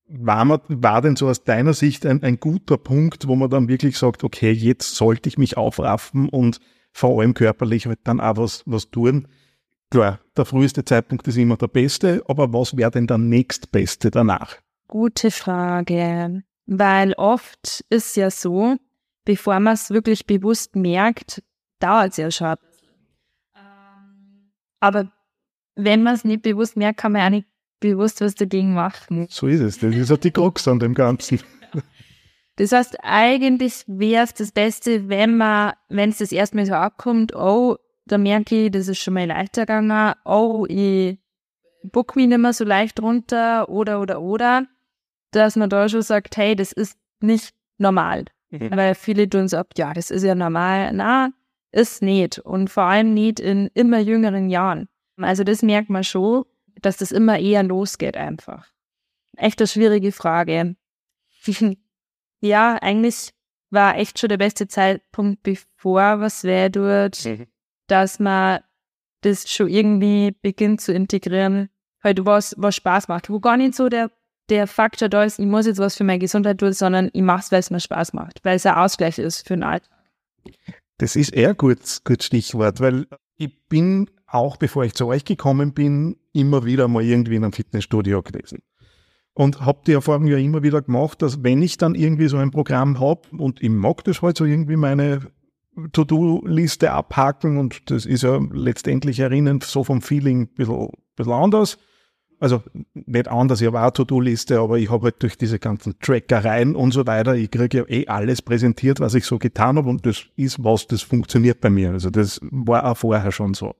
war, 0.08 0.46
man, 0.46 0.62
war 0.68 1.02
denn 1.02 1.16
so 1.16 1.28
aus 1.28 1.44
deiner 1.44 1.74
Sicht 1.74 2.06
ein, 2.06 2.24
ein 2.24 2.40
guter 2.40 2.78
Punkt, 2.78 3.28
wo 3.28 3.36
man 3.36 3.50
dann 3.50 3.68
wirklich 3.68 3.98
sagt, 3.98 4.24
okay, 4.24 4.52
jetzt 4.52 4.96
sollte 4.96 5.30
ich 5.30 5.38
mich 5.38 5.58
aufraffen 5.58 6.30
und 6.30 6.60
vor 6.92 7.20
allem 7.20 7.34
körperlich 7.34 7.86
halt 7.86 8.00
dann 8.04 8.20
auch 8.20 8.38
was, 8.38 8.64
was 8.66 8.90
tun? 8.90 9.28
Klar, 9.90 10.20
der 10.36 10.46
früheste 10.46 10.84
Zeitpunkt 10.84 11.28
ist 11.28 11.38
immer 11.38 11.58
der 11.58 11.68
beste, 11.68 12.24
aber 12.28 12.52
was 12.52 12.76
wäre 12.76 12.92
denn 12.92 13.08
der 13.08 13.18
nächstbeste 13.18 14.12
danach? 14.12 14.58
Gute 14.88 15.32
Frage, 15.32 16.44
weil 16.66 17.14
oft 17.14 17.86
ist 17.90 18.16
ja 18.18 18.32
so, 18.32 18.78
bevor 19.26 19.60
man 19.60 19.74
es 19.74 19.90
wirklich 19.90 20.26
bewusst 20.26 20.76
merkt, 20.76 21.44
dauert 21.80 22.12
es 22.12 22.18
ja 22.18 22.32
schon. 22.32 22.56
Ähm, 23.56 24.52
aber 24.80 25.12
wenn 25.76 26.04
man 26.04 26.16
es 26.16 26.26
nicht 26.26 26.42
bewusst 26.42 26.76
merkt, 26.76 27.00
kann 27.00 27.12
man 27.12 27.22
auch 27.22 27.30
nicht 27.30 27.48
bewusst 27.79 28.22
was 28.22 28.36
dagegen 28.36 28.74
machen. 28.74 29.27
So 29.29 29.48
ist 29.48 29.62
es. 29.62 29.79
Das 29.79 29.96
ist 29.96 30.12
auch 30.12 30.17
die 30.17 30.31
Krux 30.31 30.67
an 30.67 30.79
dem 30.79 30.93
Ganzen. 30.93 31.39
Das 32.60 32.72
heißt, 32.72 32.98
eigentlich 33.03 33.84
wäre 33.86 34.24
es 34.24 34.34
das 34.34 34.51
Beste, 34.51 35.10
wenn 35.10 35.38
man, 35.38 35.74
wenn 35.89 36.10
es 36.10 36.17
das 36.17 36.31
erstmal 36.31 36.65
so 36.65 36.74
abkommt, 36.74 37.36
oh, 37.36 37.77
da 38.05 38.17
merke 38.17 38.65
ich, 38.65 38.72
das 38.72 38.88
ist 38.88 38.98
schon 38.98 39.13
mal 39.13 39.27
leichter 39.27 39.67
gegangen, 39.67 40.15
oh, 40.25 40.65
ich 40.67 41.19
buck 41.84 42.15
mich 42.15 42.27
nicht 42.27 42.39
mehr 42.39 42.53
so 42.53 42.63
leicht 42.63 43.00
runter, 43.00 43.69
oder, 43.69 44.01
oder, 44.01 44.22
oder, 44.24 44.65
dass 45.29 45.55
man 45.55 45.69
da 45.69 45.88
schon 45.88 46.01
sagt, 46.01 46.36
hey, 46.36 46.55
das 46.55 46.72
ist 46.72 46.98
nicht 47.22 47.53
normal. 47.77 48.25
Mhm. 48.50 48.72
Weil 48.72 48.96
viele 48.96 49.29
tun 49.29 49.48
so, 49.48 49.62
ja, 49.75 49.93
das 49.93 50.10
ist 50.10 50.24
ja 50.24 50.36
normal. 50.36 50.91
Na, 50.93 51.29
ist 51.72 52.01
nicht. 52.01 52.39
Und 52.39 52.69
vor 52.69 52.84
allem 52.84 53.13
nicht 53.13 53.39
in 53.39 53.69
immer 53.74 54.00
jüngeren 54.00 54.50
Jahren. 54.50 54.88
Also 55.17 55.43
das 55.43 55.62
merkt 55.62 55.89
man 55.89 56.03
schon, 56.03 56.46
dass 56.81 56.98
das 56.98 57.12
immer 57.12 57.39
eher 57.39 57.63
losgeht 57.63 58.17
einfach. 58.17 58.67
Echt 59.36 59.60
eine 59.60 59.67
schwierige 59.67 60.12
Frage. 60.12 60.75
ja, 62.41 62.77
eigentlich 62.81 63.34
war 63.69 63.98
echt 63.98 64.19
schon 64.19 64.29
der 64.29 64.38
beste 64.38 64.67
Zeitpunkt, 64.67 65.43
bevor 65.43 66.19
was 66.19 66.43
weh 66.43 66.69
tut, 66.69 67.25
mhm. 67.25 67.48
dass 67.88 68.19
man 68.19 68.62
das 69.22 69.50
schon 69.50 69.67
irgendwie 69.67 70.36
beginnt 70.41 70.81
zu 70.81 70.93
integrieren, 70.93 71.69
halt 72.03 72.25
was, 72.25 72.55
was 72.57 72.75
Spaß 72.75 73.07
macht, 73.07 73.29
wo 73.29 73.39
gar 73.39 73.57
nicht 73.57 73.75
so 73.75 73.89
der, 73.89 74.12
der 74.50 74.67
Faktor 74.67 75.10
da 75.10 75.24
ist, 75.24 75.39
ich 75.39 75.46
muss 75.46 75.65
jetzt 75.65 75.79
was 75.79 75.98
für 75.98 76.03
meine 76.03 76.19
Gesundheit 76.19 76.60
tun, 76.60 76.74
sondern 76.74 77.10
ich 77.13 77.22
mache 77.22 77.41
es, 77.41 77.51
weil 77.51 77.60
es 77.60 77.69
mir 77.69 77.79
Spaß 77.79 78.13
macht, 78.13 78.39
weil 78.43 78.55
es 78.55 78.65
ein 78.65 78.75
Ausgleich 78.75 79.17
ist 79.17 79.48
für 79.48 79.55
den 79.55 79.63
Alltag. 79.63 79.91
Das 80.98 81.15
ist 81.15 81.34
eher 81.34 81.53
gut, 81.53 81.79
gut 82.05 82.24
Stichwort, 82.24 82.79
weil 82.79 83.07
ich 83.38 83.67
bin 83.70 84.10
auch 84.27 84.58
bevor 84.58 84.84
ich 84.84 84.94
zu 84.94 85.08
euch 85.08 85.25
gekommen 85.25 85.74
bin, 85.74 86.17
immer 86.34 86.65
wieder 86.65 86.88
mal 86.88 87.03
irgendwie 87.03 87.36
in 87.36 87.44
einem 87.44 87.53
Fitnessstudio 87.53 88.22
gewesen. 88.22 88.62
Und 89.34 89.62
habe 89.62 89.82
die 89.86 89.94
Erfahrung 89.94 90.27
ja 90.27 90.38
immer 90.38 90.63
wieder 90.63 90.82
gemacht, 90.82 91.22
dass 91.22 91.44
wenn 91.44 91.62
ich 91.62 91.77
dann 91.77 91.96
irgendwie 91.96 92.27
so 92.27 92.38
ein 92.38 92.51
Programm 92.51 93.00
habe 93.00 93.22
und 93.38 93.62
ich 93.62 93.70
mag 93.70 94.03
das 94.03 94.22
halt 94.22 94.38
so 94.38 94.46
irgendwie 94.46 94.75
meine 94.75 95.32
To-Do-Liste 95.91 96.91
abhaken 96.91 97.58
und 97.58 97.89
das 97.91 98.06
ist 98.06 98.24
ja 98.24 98.39
letztendlich 98.51 99.20
erinnern 99.20 99.62
so 99.62 99.84
vom 99.84 100.01
Feeling 100.01 100.41
ein 100.41 100.48
bisschen, 100.56 100.89
bisschen 101.15 101.34
anders. 101.34 101.77
Also 102.39 102.62
nicht 102.94 103.27
anders, 103.27 103.62
ich 103.62 103.67
habe 103.67 103.82
auch 103.82 103.89
To-Do-Liste, 103.91 104.60
aber 104.60 104.77
ich 104.77 104.91
habe 104.91 105.06
halt 105.06 105.24
durch 105.24 105.38
diese 105.38 105.58
ganzen 105.58 105.98
Trackereien 106.00 106.75
und 106.75 106.91
so 106.91 107.08
weiter, 107.08 107.36
ich 107.36 107.50
kriege 107.50 107.79
ja 107.79 107.84
eh 107.88 108.08
alles 108.08 108.44
präsentiert, 108.44 109.00
was 109.00 109.15
ich 109.15 109.25
so 109.25 109.39
getan 109.39 109.77
habe 109.77 109.89
und 109.89 110.06
das 110.06 110.25
ist 110.36 110.63
was, 110.63 110.86
das 110.86 111.01
funktioniert 111.01 111.62
bei 111.62 111.72
mir. 111.72 111.91
Also 111.91 112.12
das 112.12 112.39
war 112.51 112.86
auch 112.86 112.98
vorher 112.98 113.32
schon 113.32 113.56
so. 113.56 113.75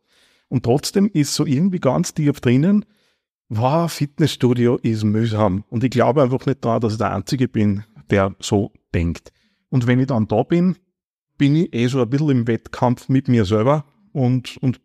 Und 0.50 0.64
trotzdem 0.64 1.08
ist 1.14 1.36
so 1.36 1.46
irgendwie 1.46 1.80
ganz 1.80 2.16
tief 2.16 2.40
drinnen, 2.40 2.86
wow, 3.50 3.92
Fitnessstudio 3.92 4.78
ist 4.78 5.04
mühsam. 5.04 5.64
Und 5.70 5.84
ich 5.84 5.92
glaube 5.92 6.24
einfach 6.24 6.46
nicht 6.46 6.66
daran, 6.66 6.82
dass 6.82 6.94
ich 6.94 6.98
der 6.98 7.14
Einzige 7.14 7.48
bin, 7.48 7.84
der 8.10 8.36
so 8.40 8.72
denkt. 8.94 9.32
Und 9.70 9.86
wenn 9.88 10.00
ich 10.00 10.08
dann 10.08 10.28
da 10.28 10.44
bin, 10.44 10.78
bin 11.38 11.56
ich 11.56 11.74
eh 11.74 11.88
so 11.88 12.02
ein 12.02 12.10
bisschen 12.10 12.30
im 12.30 12.48
Wettkampf 12.48 13.10
mit 13.10 13.28
mir 13.28 13.46
selber 13.46 13.86
und, 14.14 14.58
und 14.58 14.82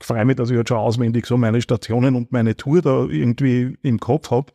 freue 0.00 0.24
mich, 0.24 0.36
dass 0.36 0.50
ich 0.50 0.56
jetzt 0.56 0.68
schon 0.68 0.78
auswendig 0.78 1.26
so 1.26 1.36
meine 1.36 1.60
Stationen 1.60 2.14
und 2.14 2.32
meine 2.32 2.56
Tour 2.56 2.82
da 2.82 3.04
irgendwie 3.04 3.76
im 3.82 3.98
Kopf 4.00 4.30
habe. 4.30 4.52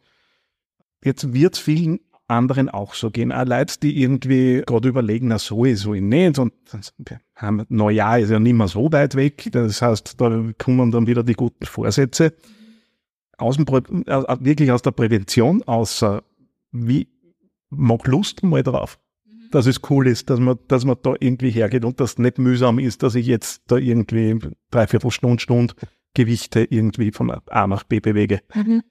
Jetzt 1.04 1.34
wird 1.34 1.56
es 1.56 1.60
vielen 1.60 2.00
anderen 2.28 2.70
auch 2.70 2.94
so 2.94 3.12
gehen. 3.12 3.32
Auch 3.32 3.46
Leute, 3.46 3.80
die 3.80 4.02
irgendwie 4.02 4.64
gerade 4.66 4.90
überlegen, 4.90 5.28
na 5.28 5.38
so 5.38 5.66
ist 5.66 5.82
so 5.82 5.94
nicht. 5.94 6.40
Und 6.40 6.54
haben, 7.36 7.60
ist 7.60 8.30
ja 8.30 8.40
nicht 8.40 8.54
mehr 8.54 8.68
so 8.68 8.92
weit 8.92 9.16
weg. 9.16 9.50
Das 9.52 9.82
heißt, 9.82 10.20
da 10.20 10.44
kommen 10.58 10.92
dann 10.92 11.08
wieder 11.08 11.24
die 11.24 11.34
guten 11.34 11.66
Vorsätze. 11.66 12.34
Aus 13.38 13.58
dem, 13.58 13.66
äh, 13.66 14.38
wirklich 14.40 14.72
aus 14.72 14.82
der 14.82 14.92
Prävention, 14.92 15.62
außer 15.64 16.24
wie 16.72 17.08
mag 17.70 18.08
Lust 18.08 18.44
mal 18.44 18.64
drauf. 18.64 18.98
Dass 19.56 19.66
es 19.66 19.82
cool 19.90 20.08
ist, 20.08 20.30
dass 20.30 20.40
man, 20.40 20.60
dass 20.68 20.86
man 20.86 20.98
da 21.02 21.14
irgendwie 21.20 21.50
hergeht 21.50 21.86
und 21.86 22.00
das 22.00 22.18
nicht 22.18 22.38
mühsam 22.38 22.80
ist, 22.80 23.04
dass 23.04 23.16
ich 23.16 23.26
jetzt 23.26 23.64
da 23.68 23.78
irgendwie 23.78 24.40
dreiviertel 24.72 25.12
Stunde, 25.12 25.42
Stunde 25.42 25.74
Gewichte 26.14 26.66
irgendwie 26.70 27.12
von 27.12 27.32
A 27.32 27.68
nach 27.68 27.84
B 27.84 28.00
bewege. 28.00 28.42
Mhm 28.54 28.84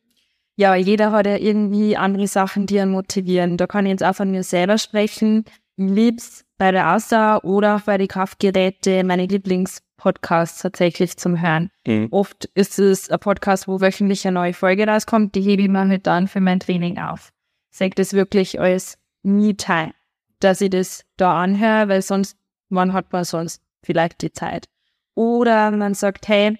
ja, 0.57 0.75
jeder 0.75 1.11
hat 1.13 1.27
ja 1.27 1.37
irgendwie 1.37 1.97
andere 1.97 2.27
Sachen, 2.27 2.67
die 2.67 2.77
ihn 2.77 2.91
motivieren. 2.91 3.57
Da 3.57 3.67
kann 3.67 3.87
ich 3.87 3.91
jetzt 3.91 4.05
auch 4.05 4.15
von 4.15 4.31
mir 4.31 4.43
selber 4.43 4.79
sprechen. 4.79 5.45
Ich 5.77 5.91
lieb's 5.91 6.45
bei 6.59 6.71
der 6.71 6.95
Ausdauer 6.95 7.45
oder 7.45 7.77
auch 7.77 7.81
bei 7.81 7.99
den 7.99 8.09
Kraftgeräte 8.09 9.03
meine 9.03 9.27
Lieblingspodcasts 9.27 10.63
tatsächlich 10.63 11.17
zum 11.17 11.41
Hören. 11.41 11.71
Mhm. 11.87 12.09
Oft 12.13 12.45
ist 12.55 12.79
es 12.79 13.11
ein 13.11 13.19
Podcast, 13.19 13.67
wo 13.67 13.81
wöchentlich 13.81 14.27
eine 14.27 14.35
neue 14.35 14.53
Folge 14.53 14.87
rauskommt, 14.87 15.35
die 15.35 15.41
hebe 15.41 15.63
ich 15.63 15.69
mir 15.69 15.89
halt 15.89 16.07
dann 16.07 16.29
für 16.29 16.41
mein 16.41 16.61
Training 16.61 16.99
auf. 16.99 17.33
Ich 17.73 17.79
sage 17.79 17.95
das 17.97 18.13
wirklich 18.13 18.61
als 18.61 18.97
Me-Time, 19.25 19.93
dass 20.45 20.61
ich 20.61 20.71
das 20.71 21.05
da 21.17 21.43
anhöre, 21.43 21.89
weil 21.89 22.03
sonst, 22.03 22.37
wann 22.69 22.93
hat 22.93 23.13
man 23.13 23.25
sonst 23.25 23.63
vielleicht 23.83 24.23
die 24.23 24.33
Zeit? 24.33 24.69
Oder 25.15 25.71
man 25.71 25.95
sagt, 25.95 26.29
hey, 26.29 26.59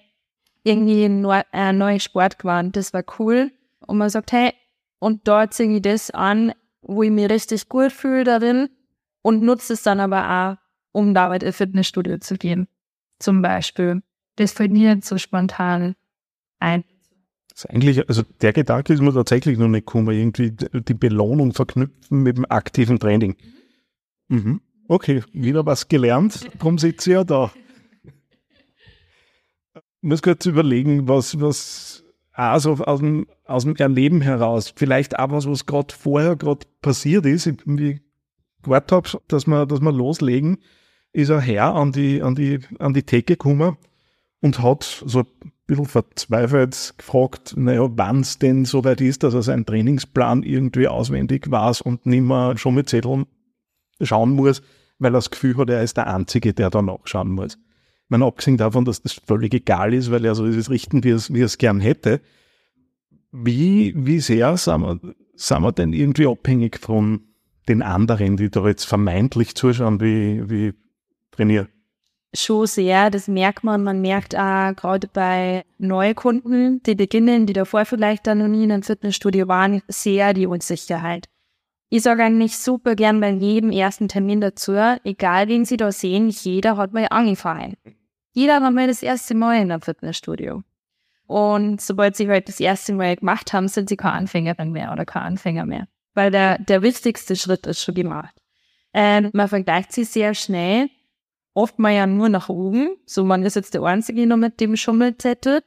irgendwie 0.63 1.05
ein 1.05 1.77
neues 1.77 2.03
Sportgewand, 2.03 2.75
das 2.75 2.93
war 2.93 3.03
cool 3.19 3.51
und 3.85 3.97
man 3.97 4.09
sagt, 4.09 4.31
hey, 4.31 4.53
und 4.99 5.27
dort 5.27 5.53
singe 5.53 5.75
ich 5.75 5.81
das 5.83 6.09
an, 6.09 6.53
wo 6.81 7.03
ich 7.03 7.11
mich 7.11 7.29
richtig 7.29 7.69
gut 7.69 7.91
fühle 7.91 8.23
darin 8.23 8.69
und 9.21 9.43
nutze 9.43 9.73
es 9.73 9.83
dann 9.83 9.99
aber 9.99 10.29
auch, 10.29 10.57
um 10.91 11.13
damit 11.13 11.43
ins 11.43 11.57
Fitnessstudio 11.57 12.17
zu 12.17 12.35
gehen. 12.35 12.67
Zum 13.19 13.41
Beispiel. 13.41 14.01
Das 14.37 14.51
fällt 14.51 14.71
mir 14.71 14.99
so 15.03 15.17
spontan 15.17 15.95
ein. 16.59 16.83
Das 17.49 17.65
ist 17.65 17.69
eigentlich, 17.69 18.07
also 18.09 18.23
der 18.41 18.53
Gedanke 18.53 18.93
ist 18.93 19.01
mir 19.01 19.13
tatsächlich 19.13 19.57
noch 19.57 19.67
nicht 19.67 19.85
gekommen, 19.85 20.15
irgendwie 20.15 20.51
die 20.51 20.93
Belohnung 20.93 21.53
verknüpfen 21.53 22.23
mit 22.23 22.37
dem 22.37 22.45
aktiven 22.49 22.99
Training. 22.99 23.35
Mhm. 23.39 23.64
Okay, 24.87 25.23
wieder 25.33 25.65
was 25.65 25.87
gelernt, 25.87 26.47
darum 26.59 26.77
sitze 26.77 27.09
ich 27.09 27.13
ja 27.15 27.23
da. 27.23 27.51
Ich 29.73 29.81
muss 30.09 30.21
kurz 30.21 30.45
überlegen, 30.45 31.07
was, 31.07 31.39
was 31.41 32.03
also 32.31 32.73
aus 32.73 32.99
dem, 32.99 33.27
aus 33.45 33.63
dem 33.63 33.75
Erleben 33.77 34.21
heraus, 34.21 34.73
vielleicht 34.75 35.17
auch 35.17 35.31
was, 35.31 35.47
was 35.49 35.65
gerade 35.65 35.93
vorher 35.93 36.35
gerade 36.35 36.67
passiert 36.81 37.25
ist, 37.25 37.51
wie 37.65 38.01
gewartet 38.61 38.91
habe, 38.91 39.21
dass 39.27 39.47
wir, 39.47 39.65
dass 39.65 39.79
wir 39.79 39.91
loslegen, 39.91 40.57
ist 41.13 41.31
ein 41.31 41.39
Herr 41.39 41.73
an 41.73 41.91
die, 41.91 42.21
an 42.21 42.35
die, 42.35 42.59
an 42.77 42.93
die 42.93 43.03
Theke 43.03 43.33
gekommen 43.33 43.77
und 44.41 44.61
hat 44.61 45.03
so 45.05 45.19
ein 45.19 45.51
bisschen 45.65 45.85
verzweifelt 45.85 46.93
gefragt, 46.97 47.55
naja, 47.57 47.87
wann 47.89 48.19
es 48.19 48.37
denn 48.37 48.65
soweit 48.65 49.01
ist, 49.01 49.23
dass 49.23 49.33
er 49.33 49.41
seinen 49.41 49.65
Trainingsplan 49.65 50.43
irgendwie 50.43 50.87
auswendig 50.87 51.49
weiß 51.49 51.81
und 51.81 52.05
nicht 52.05 52.21
mehr 52.21 52.57
schon 52.57 52.75
mit 52.75 52.89
Zetteln 52.89 53.25
schauen 54.01 54.31
muss, 54.31 54.61
weil 54.99 55.11
er 55.11 55.17
das 55.17 55.31
Gefühl 55.31 55.57
hat, 55.57 55.69
er 55.69 55.83
ist 55.83 55.97
der 55.97 56.07
Einzige, 56.07 56.53
der 56.53 56.69
da 56.69 56.81
nachschauen 56.81 57.29
muss. 57.29 57.55
Ich 57.55 58.09
meine, 58.09 58.25
abgesehen 58.25 58.57
davon, 58.57 58.85
dass 58.85 59.01
das 59.01 59.13
völlig 59.13 59.53
egal 59.53 59.93
ist, 59.93 60.11
weil 60.11 60.25
er 60.25 60.35
so 60.35 60.45
ist 60.45 60.69
richten, 60.69 61.03
wie 61.03 61.09
es, 61.09 61.33
wie 61.33 61.41
es 61.41 61.57
gern 61.57 61.79
hätte. 61.79 62.21
Wie, 63.31 63.93
wie 63.97 64.19
sehr 64.19 64.55
sind 64.57 64.81
wir, 64.81 64.99
sind 65.35 65.61
wir 65.61 65.71
denn 65.71 65.91
irgendwie 65.91 66.27
abhängig 66.27 66.79
von 66.79 67.21
den 67.67 67.81
anderen, 67.81 68.37
die 68.37 68.49
da 68.49 68.65
jetzt 68.67 68.85
vermeintlich 68.85 69.55
zuschauen, 69.55 69.99
wie, 69.99 70.49
wie 70.49 70.73
trainiere? 71.31 71.67
Schon 72.35 72.67
sehr, 72.67 73.09
das 73.09 73.27
merkt 73.27 73.63
man. 73.63 73.83
Man 73.83 74.01
merkt 74.01 74.35
auch 74.35 74.75
gerade 74.75 75.07
bei 75.07 75.63
Neukunden, 75.77 76.83
die 76.83 76.95
beginnen, 76.95 77.45
die 77.45 77.53
davor 77.53 77.85
vielleicht 77.85 78.27
dann 78.27 78.39
noch 78.39 78.47
nie 78.47 78.65
in 78.65 78.71
einem 78.71 78.83
Fitnessstudio 78.83 79.47
waren, 79.47 79.81
sehr 79.87 80.33
die 80.33 80.45
Unsicherheit. 80.45 81.27
Ich 81.95 82.01
sage 82.01 82.25
eigentlich 82.25 82.57
super 82.57 82.93
gern 82.93 83.21
bei 83.21 83.29
jedem 83.29 83.71
ersten 83.71 84.09
Termin 84.09 84.41
dazu, 84.41 84.73
egal 85.05 85.47
wen 85.47 85.63
Sie 85.63 85.77
da 85.77 85.93
sehen, 85.93 86.27
jeder 86.27 86.75
hat 86.75 86.91
mal 86.91 87.07
angefangen. 87.09 87.77
Jeder 88.33 88.59
hat 88.59 88.73
mal 88.73 88.87
das 88.87 89.01
erste 89.01 89.33
Mal 89.33 89.61
in 89.61 89.71
einem 89.71 89.79
Fitnessstudio. 89.79 90.63
Und 91.25 91.79
sobald 91.79 92.17
sie 92.17 92.27
halt 92.27 92.49
das 92.49 92.59
erste 92.59 92.91
Mal 92.91 93.15
gemacht 93.15 93.53
haben, 93.53 93.69
sind 93.69 93.87
sie 93.87 93.95
kein 93.95 94.11
Anfängerin 94.11 94.73
mehr 94.73 94.91
oder 94.91 95.05
kein 95.05 95.23
Anfänger 95.23 95.65
mehr. 95.65 95.87
Weil 96.13 96.31
der, 96.31 96.59
der 96.59 96.81
wichtigste 96.81 97.37
Schritt 97.37 97.65
ist 97.65 97.81
schon 97.81 97.95
gemacht. 97.95 98.35
Ähm, 98.93 99.29
man 99.31 99.47
vergleicht 99.47 99.93
sie 99.93 100.03
sehr 100.03 100.33
schnell. 100.33 100.89
Oft 101.53 101.79
mal 101.79 101.93
ja 101.93 102.07
nur 102.07 102.27
nach 102.27 102.49
oben. 102.49 102.97
So, 103.05 103.23
man 103.23 103.43
ist 103.43 103.55
jetzt 103.55 103.73
der 103.73 103.83
Einzige 103.83 104.27
noch 104.27 104.35
mit 104.35 104.59
dem 104.59 104.75
Schummelzettel. 104.75 105.61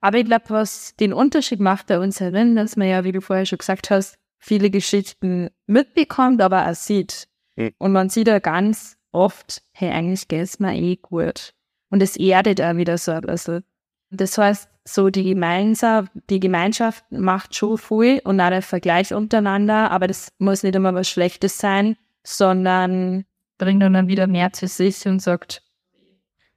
Aber 0.00 0.16
ich 0.16 0.24
glaube, 0.24 0.46
was 0.48 0.96
den 0.96 1.12
Unterschied 1.12 1.60
macht 1.60 1.88
bei 1.88 1.98
uns 1.98 2.20
herin, 2.20 2.56
dass 2.56 2.76
man 2.76 2.88
ja, 2.88 3.04
wie 3.04 3.12
du 3.12 3.20
vorher 3.20 3.44
schon 3.44 3.58
gesagt 3.58 3.90
hast, 3.90 4.16
viele 4.44 4.70
Geschichten 4.70 5.48
mitbekommt, 5.66 6.42
aber 6.42 6.68
auch 6.68 6.74
sieht. 6.74 7.28
Mhm. 7.56 7.72
Und 7.78 7.92
man 7.92 8.10
sieht 8.10 8.28
ja 8.28 8.38
ganz 8.38 8.96
oft, 9.10 9.62
hey, 9.72 9.90
eigentlich 9.90 10.28
geht's 10.28 10.58
mir 10.58 10.74
eh 10.74 10.96
gut. 10.96 11.54
Und 11.90 12.02
es 12.02 12.16
erdet 12.16 12.60
auch 12.60 12.76
wieder 12.76 12.98
so 12.98 13.12
ein 13.12 13.22
bisschen. 13.22 13.64
Das 14.10 14.36
heißt, 14.36 14.68
so 14.84 15.08
die 15.08 15.24
Gemeinschaft, 15.24 16.12
die 16.28 16.40
Gemeinschaft 16.40 17.04
macht 17.10 17.54
schon 17.54 17.78
viel 17.78 18.20
und 18.24 18.40
auch 18.40 18.50
der 18.50 18.60
Vergleich 18.60 19.14
untereinander, 19.14 19.90
aber 19.90 20.08
das 20.08 20.28
muss 20.38 20.62
nicht 20.62 20.74
immer 20.74 20.94
was 20.94 21.08
Schlechtes 21.08 21.56
sein, 21.58 21.96
sondern 22.22 23.24
bringt 23.56 23.82
dann 23.82 24.08
wieder 24.08 24.26
mehr 24.26 24.52
zu 24.52 24.66
sich 24.68 25.06
und 25.06 25.22
sagt, 25.22 25.62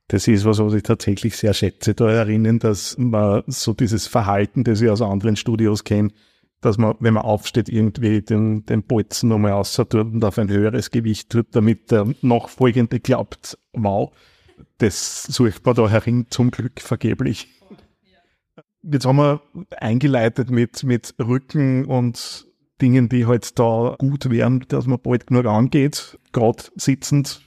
das 0.09 0.27
ist 0.27 0.45
was, 0.45 0.59
was 0.59 0.73
ich 0.73 0.83
tatsächlich 0.83 1.35
sehr 1.35 1.53
schätze. 1.53 1.93
Da 1.93 2.09
erinnern, 2.09 2.59
dass 2.59 2.97
man 2.97 3.43
so 3.47 3.73
dieses 3.73 4.07
Verhalten, 4.07 4.63
das 4.63 4.81
ich 4.81 4.89
aus 4.89 5.01
anderen 5.01 5.35
Studios 5.35 5.83
kenne, 5.83 6.11
dass 6.61 6.77
man, 6.77 6.95
wenn 6.99 7.13
man 7.13 7.23
aufsteht, 7.23 7.69
irgendwie 7.69 8.21
den, 8.21 8.65
den 8.65 8.83
Bolzen 8.83 9.29
nochmal 9.29 9.63
tut 9.63 9.93
und 9.93 10.23
auf 10.23 10.37
ein 10.37 10.49
höheres 10.49 10.91
Gewicht 10.91 11.29
tut, 11.29 11.47
damit 11.51 11.91
der 11.91 12.07
Nachfolgende 12.21 12.99
glaubt, 12.99 13.57
wow, 13.73 14.11
das 14.79 15.23
sucht 15.23 15.65
man 15.65 15.75
da 15.75 15.89
herin 15.89 16.27
zum 16.29 16.51
Glück 16.51 16.81
vergeblich. 16.81 17.47
Jetzt 18.81 19.05
haben 19.05 19.17
wir 19.17 19.41
eingeleitet 19.77 20.49
mit, 20.49 20.83
mit 20.83 21.13
Rücken 21.19 21.85
und 21.85 22.47
Dingen, 22.81 23.09
die 23.09 23.25
halt 23.25 23.57
da 23.59 23.95
gut 23.97 24.29
wären, 24.29 24.65
dass 24.67 24.87
man 24.87 25.01
bald 25.01 25.27
genug 25.27 25.45
angeht. 25.45 26.17
Gerade 26.31 26.63
sitzend, 26.75 27.41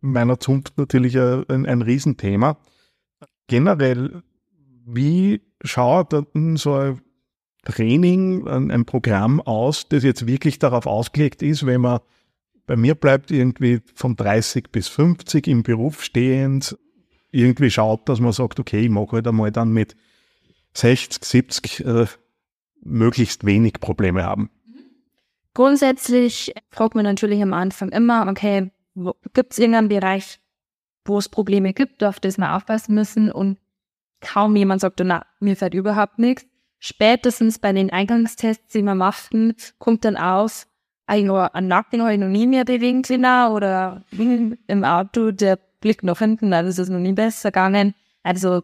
meiner 0.00 0.38
Zunft 0.38 0.78
natürlich 0.78 1.18
ein, 1.18 1.66
ein 1.66 1.82
Riesenthema. 1.82 2.58
Generell, 3.48 4.22
wie 4.86 5.42
schaut 5.62 6.14
so 6.54 6.74
ein 6.74 6.98
Training, 7.68 8.46
ein, 8.46 8.70
ein 8.70 8.84
Programm 8.84 9.40
aus, 9.40 9.88
das 9.88 10.02
jetzt 10.02 10.26
wirklich 10.26 10.58
darauf 10.58 10.86
ausgelegt 10.86 11.42
ist, 11.42 11.66
wenn 11.66 11.82
man 11.82 12.00
bei 12.66 12.76
mir 12.76 12.94
bleibt 12.94 13.30
irgendwie 13.30 13.80
von 13.94 14.16
30 14.16 14.70
bis 14.70 14.88
50 14.88 15.46
im 15.46 15.62
Beruf 15.62 16.02
stehend, 16.02 16.76
irgendwie 17.30 17.70
schaut, 17.70 18.08
dass 18.08 18.20
man 18.20 18.32
sagt, 18.32 18.58
okay, 18.58 18.80
ich 18.80 18.90
mag 18.90 19.12
halt 19.12 19.26
einmal 19.26 19.52
dann 19.52 19.70
mit 19.70 19.96
60, 20.74 21.24
70 21.24 21.84
äh, 21.84 22.06
möglichst 22.82 23.44
wenig 23.44 23.74
Probleme 23.80 24.24
haben. 24.24 24.50
Grundsätzlich 25.54 26.54
fragt 26.70 26.94
man 26.94 27.04
natürlich 27.04 27.42
am 27.42 27.52
Anfang 27.52 27.90
immer, 27.90 28.26
okay, 28.28 28.70
gibt 29.34 29.52
es 29.52 29.58
irgendeinen 29.58 29.88
Bereich, 29.88 30.38
wo 31.04 31.18
es 31.18 31.28
Probleme 31.28 31.72
gibt, 31.72 32.04
auf 32.04 32.20
das 32.20 32.38
wir 32.38 32.54
aufpassen 32.54 32.94
müssen 32.94 33.30
und 33.30 33.58
kaum 34.20 34.56
jemand 34.56 34.80
sagt, 34.80 35.00
na, 35.04 35.26
mir 35.40 35.56
fällt 35.56 35.74
überhaupt 35.74 36.18
nichts. 36.18 36.46
Spätestens 36.78 37.58
bei 37.58 37.72
den 37.72 37.90
Eingangstests, 37.90 38.72
die 38.72 38.82
wir 38.82 38.94
machten, 38.94 39.54
kommt 39.78 40.04
dann 40.04 40.16
auf, 40.16 40.66
ein 41.06 41.26
Nacken 41.68 42.02
habe 42.02 42.12
ich 42.12 42.20
noch 42.20 42.28
nie 42.28 42.46
mehr 42.46 42.64
bewegen 42.64 43.02
können 43.02 43.50
oder 43.52 44.04
im 44.10 44.84
Auto, 44.84 45.30
der 45.30 45.58
Blick 45.80 46.02
nach 46.02 46.18
hinten, 46.18 46.52
also 46.52 46.68
ist 46.68 46.78
es 46.78 46.88
noch 46.88 46.98
nie 46.98 47.14
besser 47.14 47.50
gegangen. 47.50 47.94
Also 48.22 48.62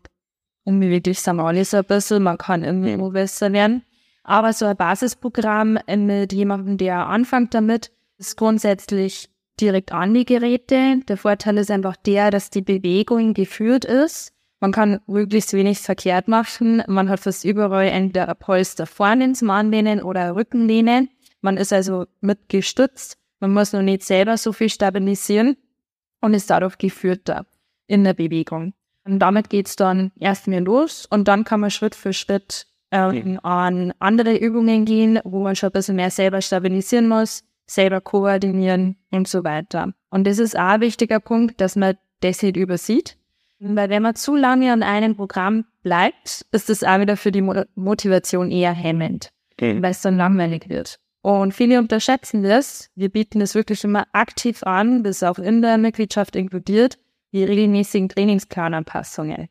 irgendwie 0.67 0.91
wirklich 0.91 1.21
sind 1.21 1.37
wir 1.37 1.45
alle 1.45 1.65
so 1.65 1.79
ein 1.79 1.85
bisschen, 1.85 2.23
man 2.23 2.39
kann 2.39 2.63
immer 2.63 3.11
besser 3.11 3.53
werden. 3.53 3.83
Aber 4.23 4.53
so 4.53 4.67
ein 4.67 4.77
Basisprogramm 4.77 5.79
mit 5.87 6.33
jemandem, 6.33 6.77
der 6.77 7.07
anfängt 7.07 7.55
damit, 7.55 7.93
ist 8.19 8.37
grundsätzlich 8.37 9.31
direkt 9.61 9.93
an 9.93 10.15
die 10.15 10.25
Geräte. 10.25 11.01
Der 11.09 11.17
Vorteil 11.17 11.59
ist 11.59 11.71
einfach 11.71 11.97
der, 11.97 12.31
dass 12.31 12.51
die 12.51 12.63
Bewegung 12.63 13.35
geführt 13.35 13.85
ist 13.85 14.34
man 14.65 14.73
kann 14.73 15.01
möglichst 15.07 15.53
wenig 15.53 15.81
verkehrt 15.81 16.27
machen. 16.27 16.83
Man 16.87 17.11
hat 17.11 17.21
fast 17.21 17.45
überall 17.45 17.89
entweder 17.89 18.31
ein 18.31 18.37
Polster 18.39 18.87
vorne 18.87 19.35
zum 19.35 19.51
Anlehnen 19.51 20.03
oder 20.03 20.35
Rückenlehnen. 20.37 21.11
Man 21.43 21.59
ist 21.59 21.71
also 21.71 22.07
mitgestützt. 22.23 23.19
Man 23.41 23.53
muss 23.53 23.75
noch 23.75 23.83
nicht 23.83 24.05
selber 24.05 24.39
so 24.39 24.55
viel 24.55 24.71
stabilisieren 24.71 25.59
und 26.23 26.33
ist 26.33 26.49
dadurch 26.49 26.79
geführter 26.79 27.45
in 27.89 28.05
der 28.05 28.15
Bewegung. 28.15 28.73
Und 29.05 29.19
damit 29.19 29.51
geht's 29.51 29.77
dann 29.77 30.13
erst 30.19 30.49
mehr 30.49 30.63
los 30.63 31.05
und 31.05 31.29
dann 31.29 31.45
kann 31.45 31.61
man 31.61 31.71
Schritt 31.71 31.95
für 31.95 32.15
Schritt 32.15 32.67
ähm, 32.91 33.39
an 33.43 33.93
andere 33.99 34.35
Übungen 34.35 34.87
gehen, 34.87 35.21
wo 35.25 35.43
man 35.43 35.57
schon 35.57 35.69
ein 35.69 35.73
bisschen 35.73 35.97
mehr 35.97 36.11
selber 36.11 36.41
stabilisieren 36.41 37.07
muss, 37.07 37.45
selber 37.67 38.01
koordinieren 38.01 38.97
und 39.11 39.29
so 39.29 39.45
weiter. 39.45 39.93
Und 40.09 40.27
das 40.27 40.39
ist 40.39 40.57
auch 40.57 40.63
ein 40.71 40.81
wichtiger 40.81 41.21
Punkt, 41.21 41.61
dass 41.61 41.77
man 41.77 41.99
das 42.21 42.41
nicht 42.41 42.57
übersieht, 42.57 43.19
weil 43.65 43.89
wenn 43.89 44.03
man 44.03 44.15
zu 44.15 44.37
lange 44.37 44.73
an 44.73 44.83
einem 44.83 45.17
Programm 45.17 45.65
bleibt, 45.83 46.47
ist 46.53 46.69
das 46.69 46.85
auch 46.85 47.01
wieder 47.01 47.17
für 47.17 47.33
die 47.33 47.43
Motivation 47.75 48.51
eher 48.51 48.73
hemmend, 48.73 49.31
okay. 49.53 49.81
weil 49.81 49.93
es 49.93 50.03
dann 50.03 50.17
langweilig 50.17 50.69
wird. 50.69 50.99
Und 51.23 51.55
viele 51.55 51.79
unterschätzen 51.79 52.43
das. 52.43 52.91
Wir 52.95 53.09
bieten 53.09 53.41
das 53.41 53.55
wirklich 53.55 53.83
immer 53.83 54.07
aktiv 54.13 54.63
an, 54.65 55.03
bis 55.03 55.23
auch 55.23 55.39
in 55.39 55.63
der 55.63 55.79
Mitgliedschaft 55.79 56.37
inkludiert, 56.37 56.99
die 57.33 57.45
regelmäßigen 57.45 58.11
Trainingsplananpassungen. 58.11 59.49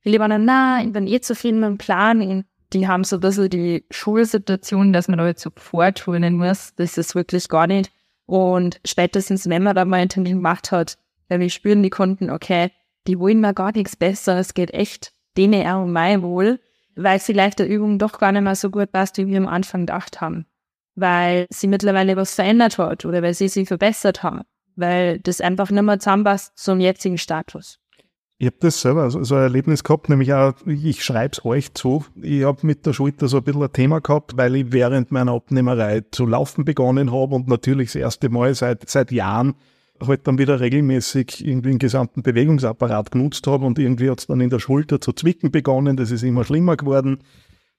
Viele 0.00 0.18
waren 0.18 0.46
na, 0.46 0.82
ich 0.82 0.90
bin 0.90 1.06
eh 1.06 1.20
zufrieden 1.20 1.60
mit 1.60 1.68
dem 1.68 1.78
Plan. 1.78 2.22
Und 2.22 2.46
die 2.72 2.88
haben 2.88 3.04
so 3.04 3.16
ein 3.16 3.20
bisschen 3.20 3.50
die 3.50 3.84
Schulsituation, 3.90 4.94
dass 4.94 5.08
man 5.08 5.18
da 5.18 5.26
jetzt 5.26 5.42
sofort 5.42 5.98
turnen 5.98 6.38
muss. 6.38 6.72
Das 6.76 6.96
ist 6.96 7.14
wirklich 7.14 7.46
gar 7.48 7.66
nicht. 7.66 7.92
Und 8.24 8.80
spätestens, 8.86 9.46
wenn 9.48 9.62
man 9.62 9.76
da 9.76 9.84
mal 9.84 9.98
einen 9.98 10.08
Termin 10.08 10.36
gemacht 10.36 10.72
hat, 10.72 10.96
wir 11.28 11.50
spüren 11.50 11.82
die 11.82 11.90
Kunden, 11.90 12.30
okay, 12.30 12.70
die 13.06 13.18
wollen 13.18 13.40
mir 13.40 13.54
gar 13.54 13.72
nichts 13.72 13.96
besser. 13.96 14.38
Es 14.38 14.54
geht 14.54 14.72
echt 14.72 15.12
denen 15.36 15.66
auch 15.66 15.84
um 15.84 15.92
mein 15.92 16.22
Wohl, 16.22 16.60
weil 16.94 17.18
vielleicht 17.18 17.58
der 17.58 17.68
Übung 17.68 17.98
doch 17.98 18.18
gar 18.18 18.32
nicht 18.32 18.42
mehr 18.42 18.54
so 18.54 18.70
gut 18.70 18.92
passt, 18.92 19.18
wie 19.18 19.26
wir 19.26 19.38
am 19.38 19.48
Anfang 19.48 19.82
gedacht 19.82 20.20
haben. 20.20 20.46
Weil 20.94 21.46
sie 21.50 21.68
mittlerweile 21.68 22.16
was 22.16 22.34
verändert 22.34 22.78
hat 22.78 23.04
oder 23.04 23.22
weil 23.22 23.34
sie 23.34 23.48
sich 23.48 23.66
verbessert 23.66 24.22
haben. 24.22 24.42
Weil 24.76 25.18
das 25.20 25.40
einfach 25.40 25.70
nicht 25.70 25.82
mehr 25.82 25.98
zusammenpasst 25.98 26.52
zum 26.56 26.80
jetzigen 26.80 27.18
Status. 27.18 27.78
Ich 28.38 28.46
habe 28.46 28.56
das 28.58 28.80
selber 28.80 29.08
so, 29.08 29.36
ein 29.36 29.42
Erlebnis 29.42 29.84
gehabt, 29.84 30.08
nämlich 30.08 30.34
auch, 30.34 30.54
ich 30.66 31.04
schreibe 31.04 31.32
es 31.32 31.44
euch 31.44 31.74
zu. 31.74 32.04
Ich 32.20 32.42
habe 32.42 32.66
mit 32.66 32.84
der 32.84 32.92
Schulter 32.92 33.28
so 33.28 33.36
ein 33.36 33.44
bisschen 33.44 33.62
ein 33.62 33.72
Thema 33.72 34.00
gehabt, 34.00 34.36
weil 34.36 34.56
ich 34.56 34.72
während 34.72 35.12
meiner 35.12 35.32
Abnehmerei 35.32 36.02
zu 36.10 36.26
laufen 36.26 36.64
begonnen 36.64 37.12
habe 37.12 37.36
und 37.36 37.46
natürlich 37.46 37.92
das 37.92 37.96
erste 37.96 38.30
Mal 38.30 38.54
seit, 38.56 38.90
seit 38.90 39.12
Jahren 39.12 39.54
halt 40.00 40.26
dann 40.26 40.38
wieder 40.38 40.60
regelmäßig 40.60 41.46
irgendwie 41.46 41.70
den 41.70 41.78
gesamten 41.78 42.22
Bewegungsapparat 42.22 43.10
genutzt 43.10 43.46
habe 43.46 43.64
und 43.66 43.78
irgendwie 43.78 44.10
hat 44.10 44.20
es 44.20 44.26
dann 44.26 44.40
in 44.40 44.50
der 44.50 44.58
Schulter 44.58 45.00
zu 45.00 45.12
zwicken 45.12 45.50
begonnen. 45.50 45.96
Das 45.96 46.10
ist 46.10 46.22
immer 46.22 46.44
schlimmer 46.44 46.76
geworden. 46.76 47.18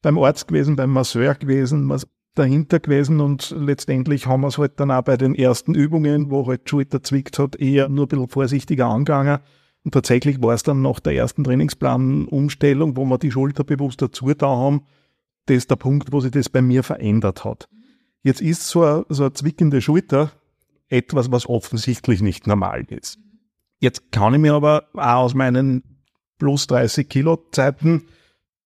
Beim 0.02 0.18
Arzt 0.18 0.48
gewesen, 0.48 0.76
beim 0.76 0.92
Masseur 0.92 1.36
gewesen, 1.36 1.92
dahinter 2.36 2.80
gewesen 2.80 3.20
und 3.20 3.54
letztendlich 3.58 4.26
haben 4.26 4.42
wir 4.42 4.48
es 4.48 4.58
halt 4.58 4.80
dann 4.80 4.92
auch 4.92 5.04
bei 5.04 5.18
den 5.18 5.36
ersten 5.36 5.76
Übungen, 5.76 6.32
wo 6.32 6.48
halt 6.48 6.66
die 6.66 6.70
Schulter 6.70 7.04
zwickt 7.04 7.38
hat, 7.40 7.56
eher 7.56 7.90
nur 7.90 8.06
ein 8.06 8.10
bisschen 8.10 8.28
vorsichtiger 8.28 8.88
angegangen. 8.88 9.40
Und 9.84 9.94
tatsächlich 9.94 10.42
war 10.42 10.54
es 10.54 10.64
dann 10.64 10.82
nach 10.82 11.00
der 11.00 11.14
ersten 11.14 11.44
Trainingsplanumstellung, 11.44 12.98
wo 12.98 13.06
wir 13.06 13.18
die 13.18 13.32
Schulter 13.32 13.64
bewusst 13.64 14.02
dazu 14.02 14.34
da 14.34 14.48
haben, 14.48 14.84
das 15.46 15.58
ist 15.58 15.72
der 15.72 15.76
Punkt, 15.76 16.12
wo 16.12 16.22
sich 16.22 16.32
das 16.32 16.50
bei 16.50 16.62
mir 16.62 16.84
verändert 16.84 17.44
hat. 17.44 17.68
Jetzt 18.24 18.42
ist 18.42 18.68
so 18.68 18.84
eine, 18.84 19.06
so 19.10 19.24
eine 19.24 19.34
zwickende 19.34 19.82
Schulter, 19.82 20.32
etwas, 20.94 21.32
was 21.32 21.50
offensichtlich 21.50 22.22
nicht 22.22 22.48
normal 22.48 22.86
ist. 22.90 23.20
Jetzt 23.80 24.12
kann 24.12 24.34
ich 24.34 24.40
mir 24.40 24.54
aber 24.54 24.88
auch 24.94 25.24
aus 25.24 25.34
meinen 25.34 25.84
plus 26.38 26.68
30 26.68 27.10
Kilo 27.10 27.38
Zeiten 27.52 28.04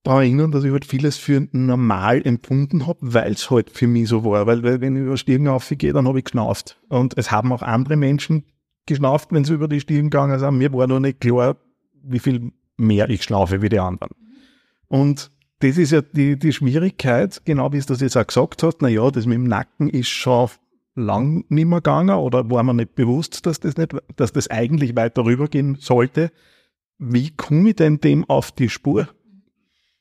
daran 0.04 0.22
erinnern, 0.22 0.52
dass 0.52 0.64
ich 0.64 0.72
halt 0.72 0.86
vieles 0.86 1.18
für 1.18 1.48
normal 1.52 2.22
empfunden 2.26 2.86
habe, 2.88 3.00
weil 3.02 3.34
es 3.34 3.50
halt 3.50 3.70
für 3.72 3.88
mich 3.88 4.10
so 4.10 4.24
war. 4.24 4.46
Weil, 4.46 4.64
weil 4.64 4.82
wenn 4.82 4.96
ich 4.96 5.04
über 5.04 5.18
Stiegen 5.18 5.48
aufgehe, 5.48 5.94
dann 5.94 6.08
habe 6.08 6.20
ich 6.20 6.26
geschnauft. 6.26 6.80
Und 6.90 7.18
es 7.18 7.32
haben 7.32 7.52
auch 7.52 7.62
andere 7.62 7.98
Menschen 7.98 8.46
geschnauft, 8.86 9.30
wenn 9.32 9.44
sie 9.44 9.54
über 9.54 9.68
die 9.68 9.82
Stiegen 9.82 10.10
gegangen 10.10 10.40
sind. 10.40 10.58
Mir 10.58 10.72
war 10.74 10.88
noch 10.88 11.00
nicht 11.00 11.20
klar, 11.20 11.58
wie 12.04 12.20
viel 12.20 12.52
mehr 12.78 13.10
ich 13.10 13.24
schlafe 13.24 13.62
wie 13.62 13.70
die 13.70 13.80
anderen. 13.80 14.14
Und 14.88 15.32
das 15.60 15.78
ist 15.78 15.92
ja 15.92 16.02
die, 16.02 16.38
die 16.38 16.54
Schwierigkeit, 16.54 17.42
genau 17.44 17.74
wie 17.74 17.78
es 17.78 17.88
das 17.88 18.00
jetzt 18.00 18.16
auch 18.16 18.28
gesagt 18.28 18.64
hast, 18.64 18.82
na 18.82 18.88
ja, 18.88 19.10
das 19.10 19.26
mit 19.26 19.36
dem 19.36 19.46
Nacken 19.46 19.90
ist 19.90 20.10
schon 20.10 20.50
lang 20.98 21.46
nicht 21.50 21.68
mehr 21.68 21.80
gegangen 21.80 22.18
oder 22.18 22.50
war 22.50 22.64
man 22.64 22.78
nicht 22.78 22.96
bewusst, 22.96 23.46
dass 23.46 23.60
das 23.60 23.78
nicht, 23.78 23.96
dass 24.16 24.34
das 24.34 24.50
eigentlich 24.50 24.96
weiter 24.96 25.26
rübergehen 25.26 25.76
sollte. 25.76 26.32
Wie 26.98 27.36
komme 27.36 27.70
ich 27.70 27.76
denn 27.76 28.00
dem 28.00 28.28
auf 28.30 28.52
die 28.52 28.70
Spur? 28.70 29.08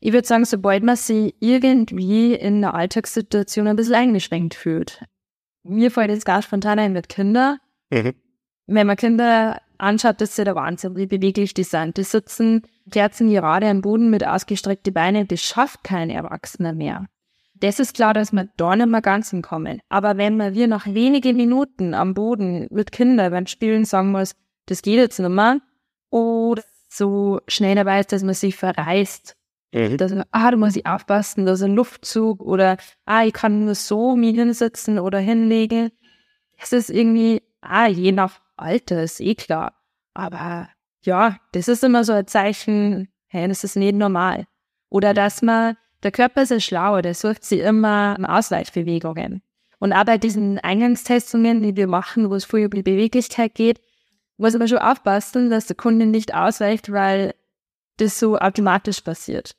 Ich 0.00 0.12
würde 0.12 0.26
sagen, 0.26 0.44
sobald 0.44 0.82
man 0.82 0.96
sich 0.96 1.34
irgendwie 1.40 2.34
in 2.34 2.56
einer 2.56 2.74
Alltagssituation 2.74 3.66
ein 3.66 3.76
bisschen 3.76 3.94
eingeschränkt 3.94 4.54
fühlt. 4.54 5.04
Mir 5.62 5.90
fällt 5.90 6.10
jetzt 6.10 6.24
ganz 6.24 6.44
spontan 6.44 6.78
ein 6.78 6.92
mit 6.92 7.08
Kindern. 7.08 7.58
Mhm. 7.90 8.14
Wenn 8.66 8.86
man 8.86 8.96
Kinder 8.96 9.60
anschaut, 9.78 10.20
das 10.20 10.30
ist 10.30 10.38
ja 10.38 10.44
der 10.44 10.54
Wahnsinn, 10.54 10.96
wie 10.96 11.06
beweglich 11.06 11.54
die 11.54 11.64
sind. 11.64 11.96
Die 11.96 12.04
sitzen, 12.04 12.62
kerzen 12.90 13.30
gerade 13.30 13.68
am 13.68 13.80
Boden 13.80 14.10
mit 14.10 14.26
ausgestreckten 14.26 14.94
Beinen, 14.94 15.28
das 15.28 15.40
schafft 15.40 15.84
kein 15.84 16.10
Erwachsener 16.10 16.72
mehr. 16.72 17.06
Das 17.60 17.80
ist 17.80 17.94
klar, 17.94 18.12
dass 18.12 18.32
wir 18.32 18.48
da 18.56 18.76
nicht 18.76 18.88
mehr 18.88 19.00
ganz 19.00 19.30
hinkommen. 19.30 19.80
Aber 19.88 20.16
wenn 20.18 20.36
man 20.36 20.54
wir 20.54 20.68
nach 20.68 20.86
wenigen 20.86 21.36
Minuten 21.36 21.94
am 21.94 22.14
Boden 22.14 22.66
mit 22.70 22.92
Kindern 22.92 23.32
beim 23.32 23.46
Spielen 23.46 23.84
sagen 23.84 24.12
muss, 24.12 24.34
das 24.66 24.82
geht 24.82 24.98
jetzt 24.98 25.18
nicht 25.18 25.28
mehr, 25.28 25.60
oder 26.10 26.62
so 26.88 27.40
schnell 27.48 27.74
dabei 27.74 28.00
ist, 28.00 28.12
dass 28.12 28.22
man 28.22 28.34
sich 28.34 28.56
verreißt, 28.56 29.36
mhm. 29.72 29.96
dass 29.96 30.12
man, 30.12 30.24
ah, 30.30 30.50
da 30.50 30.56
muss 30.56 30.76
ich 30.76 30.86
aufpassen, 30.86 31.46
da 31.46 31.52
ist 31.52 31.62
ein 31.62 31.74
Luftzug, 31.74 32.40
oder 32.42 32.76
ah, 33.04 33.24
ich 33.24 33.32
kann 33.32 33.64
nur 33.64 33.74
so 33.74 34.16
mich 34.16 34.36
hinsetzen 34.36 34.98
oder 34.98 35.18
hinlegen. 35.18 35.90
Das 36.58 36.72
ist 36.72 36.90
irgendwie, 36.90 37.42
ah, 37.60 37.86
je 37.86 38.12
nach 38.12 38.40
Alter, 38.56 39.02
ist 39.02 39.20
eh 39.20 39.34
klar. 39.34 39.74
Aber 40.14 40.68
ja, 41.02 41.36
das 41.52 41.68
ist 41.68 41.84
immer 41.84 42.04
so 42.04 42.12
ein 42.12 42.26
Zeichen, 42.26 43.08
hey, 43.28 43.48
das 43.48 43.64
ist 43.64 43.76
nicht 43.76 43.94
normal. 43.94 44.46
Oder 44.88 45.14
dass 45.14 45.42
man, 45.42 45.76
der 46.06 46.12
Körper 46.12 46.42
ist 46.42 46.50
ja 46.50 46.60
schlau, 46.60 47.00
der 47.00 47.14
sucht 47.14 47.44
sich 47.44 47.60
immer 47.60 48.16
Ausweichbewegungen. 48.22 49.42
Und 49.80 49.92
auch 49.92 50.04
bei 50.04 50.18
diesen 50.18 50.60
Eingangstestungen, 50.60 51.62
die 51.62 51.74
wir 51.74 51.88
machen, 51.88 52.30
wo 52.30 52.36
es 52.36 52.44
viel 52.44 52.60
über 52.60 52.76
die 52.76 52.84
Beweglichkeit 52.84 53.56
geht, 53.56 53.80
muss 54.36 54.56
man 54.56 54.68
schon 54.68 54.78
aufpassen, 54.78 55.50
dass 55.50 55.66
der 55.66 55.74
Kunde 55.74 56.06
nicht 56.06 56.32
ausweicht, 56.32 56.92
weil 56.92 57.34
das 57.96 58.20
so 58.20 58.38
automatisch 58.38 59.00
passiert. 59.00 59.56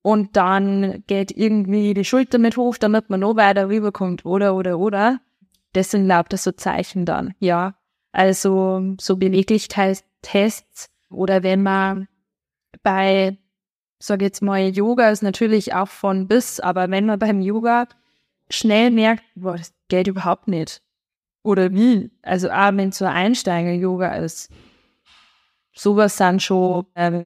Und 0.00 0.38
dann 0.38 1.04
geht 1.06 1.32
irgendwie 1.32 1.92
die 1.92 2.06
Schulter 2.06 2.38
mit 2.38 2.56
hoch, 2.56 2.78
damit 2.78 3.10
man 3.10 3.20
noch 3.20 3.36
weiter 3.36 3.68
rüberkommt, 3.68 4.24
oder, 4.24 4.54
oder, 4.54 4.78
oder. 4.78 5.20
Das 5.74 5.90
sind 5.90 6.06
lauter 6.06 6.38
so 6.38 6.52
Zeichen 6.52 7.04
dann, 7.04 7.34
ja. 7.40 7.74
Also 8.10 8.94
so 8.98 9.16
Beweglichkeitstests 9.18 10.88
oder 11.10 11.42
wenn 11.42 11.62
man 11.62 12.08
bei, 12.82 13.36
sag 14.00 14.22
jetzt 14.22 14.42
mal, 14.42 14.68
Yoga 14.68 15.10
ist 15.10 15.22
natürlich 15.22 15.74
auch 15.74 15.88
von 15.88 16.26
bis, 16.26 16.58
aber 16.58 16.90
wenn 16.90 17.06
man 17.06 17.18
beim 17.18 17.40
Yoga 17.40 17.86
schnell 18.48 18.90
merkt, 18.90 19.22
boah, 19.36 19.56
das 19.56 19.72
geht 19.88 20.08
überhaupt 20.08 20.48
nicht. 20.48 20.82
Oder 21.42 21.72
wie? 21.72 22.10
Also 22.22 22.50
auch 22.50 22.76
wenn 22.76 22.88
es 22.88 22.98
so 22.98 23.04
Einsteiger-Yoga 23.04 24.16
ist. 24.16 24.50
Sowas 25.72 26.16
sind 26.16 26.42
schon 26.42 26.86
ähm, 26.96 27.24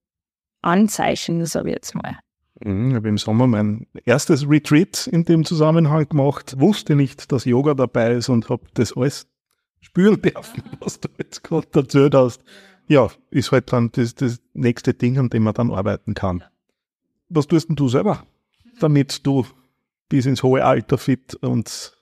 Anzeichen, 0.62 1.44
sag 1.46 1.66
ich 1.66 1.72
jetzt 1.72 1.94
mal. 1.94 2.18
Mhm, 2.60 2.90
ich 2.90 2.94
habe 2.96 3.08
im 3.08 3.18
Sommer 3.18 3.46
mein 3.46 3.86
erstes 4.04 4.48
Retreat 4.48 5.06
in 5.06 5.24
dem 5.24 5.44
Zusammenhang 5.44 6.08
gemacht, 6.08 6.58
wusste 6.58 6.94
nicht, 6.94 7.32
dass 7.32 7.44
Yoga 7.44 7.74
dabei 7.74 8.12
ist 8.14 8.28
und 8.28 8.48
habe 8.48 8.66
das 8.74 8.96
alles 8.96 9.26
spüren 9.80 10.20
dürfen, 10.22 10.62
was 10.80 11.00
du 11.00 11.08
jetzt 11.18 11.42
gerade 11.42 11.68
erzählt 11.72 12.14
hast. 12.14 12.44
Ja, 12.86 13.08
ist 13.30 13.50
halt 13.50 13.72
dann 13.72 13.90
das, 13.92 14.14
das 14.14 14.40
nächste 14.52 14.92
Ding, 14.92 15.18
an 15.18 15.30
dem 15.30 15.44
man 15.44 15.54
dann 15.54 15.72
arbeiten 15.72 16.14
kann. 16.14 16.44
Was 17.28 17.46
tust 17.46 17.68
denn 17.68 17.76
du 17.76 17.88
selber, 17.88 18.24
damit 18.80 19.26
du 19.26 19.46
bis 20.08 20.26
ins 20.26 20.42
hohe 20.42 20.64
Alter 20.64 20.98
fit 20.98 21.34
und 21.36 21.96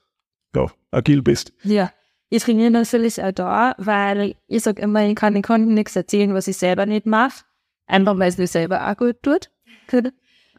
ja, 0.54 0.66
agil 0.90 1.22
bist? 1.22 1.52
Ja, 1.62 1.90
ich 2.28 2.42
trainiere 2.42 2.70
natürlich 2.70 3.22
auch 3.22 3.32
da, 3.32 3.74
weil 3.78 4.36
ich 4.48 4.62
sage 4.62 4.80
immer, 4.82 5.04
ich 5.06 5.14
kann 5.14 5.34
den 5.34 5.42
Kunden 5.42 5.74
nichts 5.74 5.96
erzählen, 5.96 6.34
was 6.34 6.48
ich 6.48 6.56
selber 6.56 6.86
nicht 6.86 7.06
mache. 7.06 7.44
Einfach 7.86 8.18
weil 8.18 8.28
es 8.28 8.38
mir 8.38 8.46
selber 8.46 8.88
auch 8.88 8.96
gut 8.96 9.22
tut. 9.22 9.50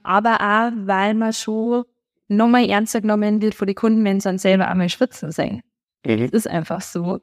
Aber 0.04 0.36
auch, 0.36 0.72
weil 0.86 1.14
man 1.16 1.34
schon 1.34 1.86
nochmal 2.28 2.70
ernster 2.70 3.02
genommen 3.02 3.42
wird 3.42 3.56
von 3.56 3.68
den 3.68 3.76
Kunden, 3.76 4.04
wenn 4.04 4.20
sie 4.20 4.30
dann 4.30 4.38
selber 4.38 4.68
einmal 4.68 4.90
schwitzen 4.90 5.32
sehen. 5.32 5.62
Mhm. 6.06 6.30
Das 6.30 6.46
ist 6.46 6.48
einfach 6.48 6.82
so. 6.82 7.22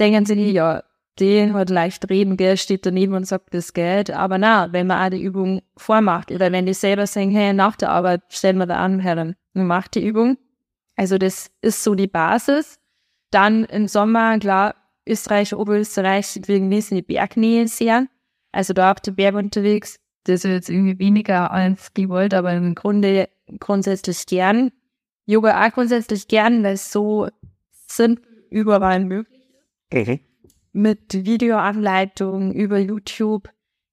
Denken 0.00 0.26
sie, 0.26 0.50
ja, 0.50 0.82
den 1.18 1.54
hat 1.54 1.70
leicht 1.70 2.08
reden, 2.10 2.36
gell, 2.36 2.56
steht 2.56 2.84
daneben 2.84 3.14
und 3.14 3.26
sagt 3.26 3.54
das 3.54 3.72
Geld. 3.72 4.10
Aber 4.10 4.38
na, 4.38 4.72
wenn 4.72 4.86
man 4.86 5.04
auch 5.04 5.10
die 5.10 5.22
Übung 5.22 5.62
vormacht 5.76 6.30
oder 6.30 6.52
wenn 6.52 6.66
die 6.66 6.74
selber 6.74 7.06
sagen, 7.06 7.30
hey, 7.30 7.52
nach 7.52 7.76
der 7.76 7.90
Arbeit 7.90 8.22
stellen 8.28 8.58
wir 8.58 8.66
da 8.66 8.76
an, 8.76 9.00
Herren, 9.00 9.34
macht 9.54 9.94
die 9.94 10.06
Übung. 10.06 10.36
Also 10.96 11.18
das 11.18 11.50
ist 11.62 11.82
so 11.82 11.94
die 11.94 12.06
Basis. 12.06 12.78
Dann 13.30 13.64
im 13.64 13.88
Sommer, 13.88 14.38
klar, 14.38 14.74
Österreich, 15.06 15.54
Oberösterreich, 15.54 16.40
wir 16.46 16.58
genießen 16.58 16.96
die 16.96 17.02
Bergnähe 17.02 17.68
sehr. 17.68 18.06
Also 18.52 18.72
da 18.72 18.92
auf 18.92 19.00
dem 19.00 19.14
Berg 19.14 19.34
unterwegs. 19.34 19.96
Das 20.24 20.44
ist 20.44 20.50
jetzt 20.50 20.70
irgendwie 20.70 20.98
weniger 20.98 21.50
als 21.50 21.94
gewollt, 21.94 22.34
aber 22.34 22.52
im 22.52 22.74
Grunde 22.74 23.28
grundsätzlich 23.60 24.26
gern. 24.26 24.72
Yoga 25.24 25.64
auch 25.64 25.72
grundsätzlich 25.72 26.26
gern, 26.28 26.64
weil 26.64 26.74
es 26.74 26.90
so 26.90 27.28
sind 27.86 28.20
überall 28.50 29.04
möglich. 29.04 29.40
Mhm. 29.92 30.20
Mit 30.76 31.24
Videoanleitungen 31.24 32.52
über 32.52 32.78
YouTube. 32.78 33.48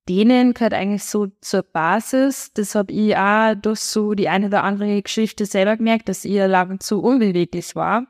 Denen 0.10 0.54
gehört 0.54 0.74
eigentlich 0.74 1.06
so 1.06 1.28
zur 1.40 1.64
Basis. 1.64 2.52
Das 2.54 2.76
habe 2.76 2.92
ich 2.92 3.16
auch 3.16 3.56
durch 3.56 3.80
so 3.80 4.14
die 4.16 4.28
eine 4.28 4.48
oder 4.48 4.66
andere 4.66 5.02
Geschichte 5.02 5.46
selber 5.46 5.78
gemerkt, 5.78 6.10
dass 6.10 6.26
ich 6.26 6.36
lang 6.36 6.82
zu 6.82 7.02
unbeweglich 7.02 7.74
war. 7.78 8.08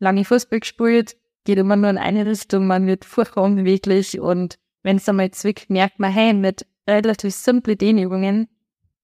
Lange 0.00 0.24
Fußball 0.24 0.58
gespielt, 0.58 1.16
geht 1.44 1.58
immer 1.58 1.76
nur 1.76 1.88
in 1.88 1.98
eine 1.98 2.26
Richtung, 2.26 2.66
man 2.66 2.88
wird 2.88 3.04
furchtbar 3.04 3.44
unbeweglich 3.44 4.18
und 4.18 4.58
wenn 4.82 4.96
es 4.96 5.08
einmal 5.08 5.30
zwickt, 5.30 5.70
merkt 5.70 6.00
man, 6.00 6.10
hey, 6.10 6.34
mit 6.34 6.66
relativ 6.88 7.32
simple 7.32 7.76
Dehnübungen 7.76 8.48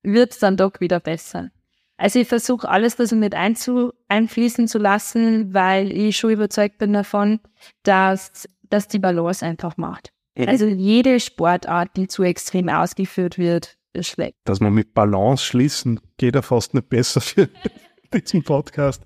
wird 0.02 0.32
es 0.32 0.40
dann 0.40 0.56
doch 0.56 0.80
wieder 0.80 0.98
besser. 0.98 1.50
Also 1.96 2.18
ich 2.18 2.26
versuche 2.26 2.68
alles 2.68 2.96
das 2.96 3.12
mit 3.12 3.36
einzu, 3.36 3.92
einfließen 4.08 4.66
zu 4.66 4.78
lassen, 4.78 5.54
weil 5.54 5.92
ich 5.92 6.16
schon 6.16 6.32
überzeugt 6.32 6.78
bin 6.78 6.92
davon, 6.92 7.38
dass, 7.84 8.48
dass 8.72 8.88
die 8.88 8.98
Balance 8.98 9.44
einfach 9.44 9.76
macht. 9.76 10.12
Mhm. 10.36 10.48
Also 10.48 10.66
jede 10.66 11.20
Sportart, 11.20 11.90
die 11.96 12.08
zu 12.08 12.22
extrem 12.22 12.68
ausgeführt 12.68 13.38
wird, 13.38 13.76
ist 13.92 14.08
schlecht. 14.08 14.36
Dass 14.44 14.60
man 14.60 14.72
mit 14.72 14.94
Balance 14.94 15.44
schließen, 15.44 16.00
geht 16.16 16.34
ja 16.34 16.42
fast 16.42 16.72
nicht 16.74 16.88
besser 16.88 17.20
für 17.20 17.48
diesen 18.14 18.42
Podcast. 18.42 19.02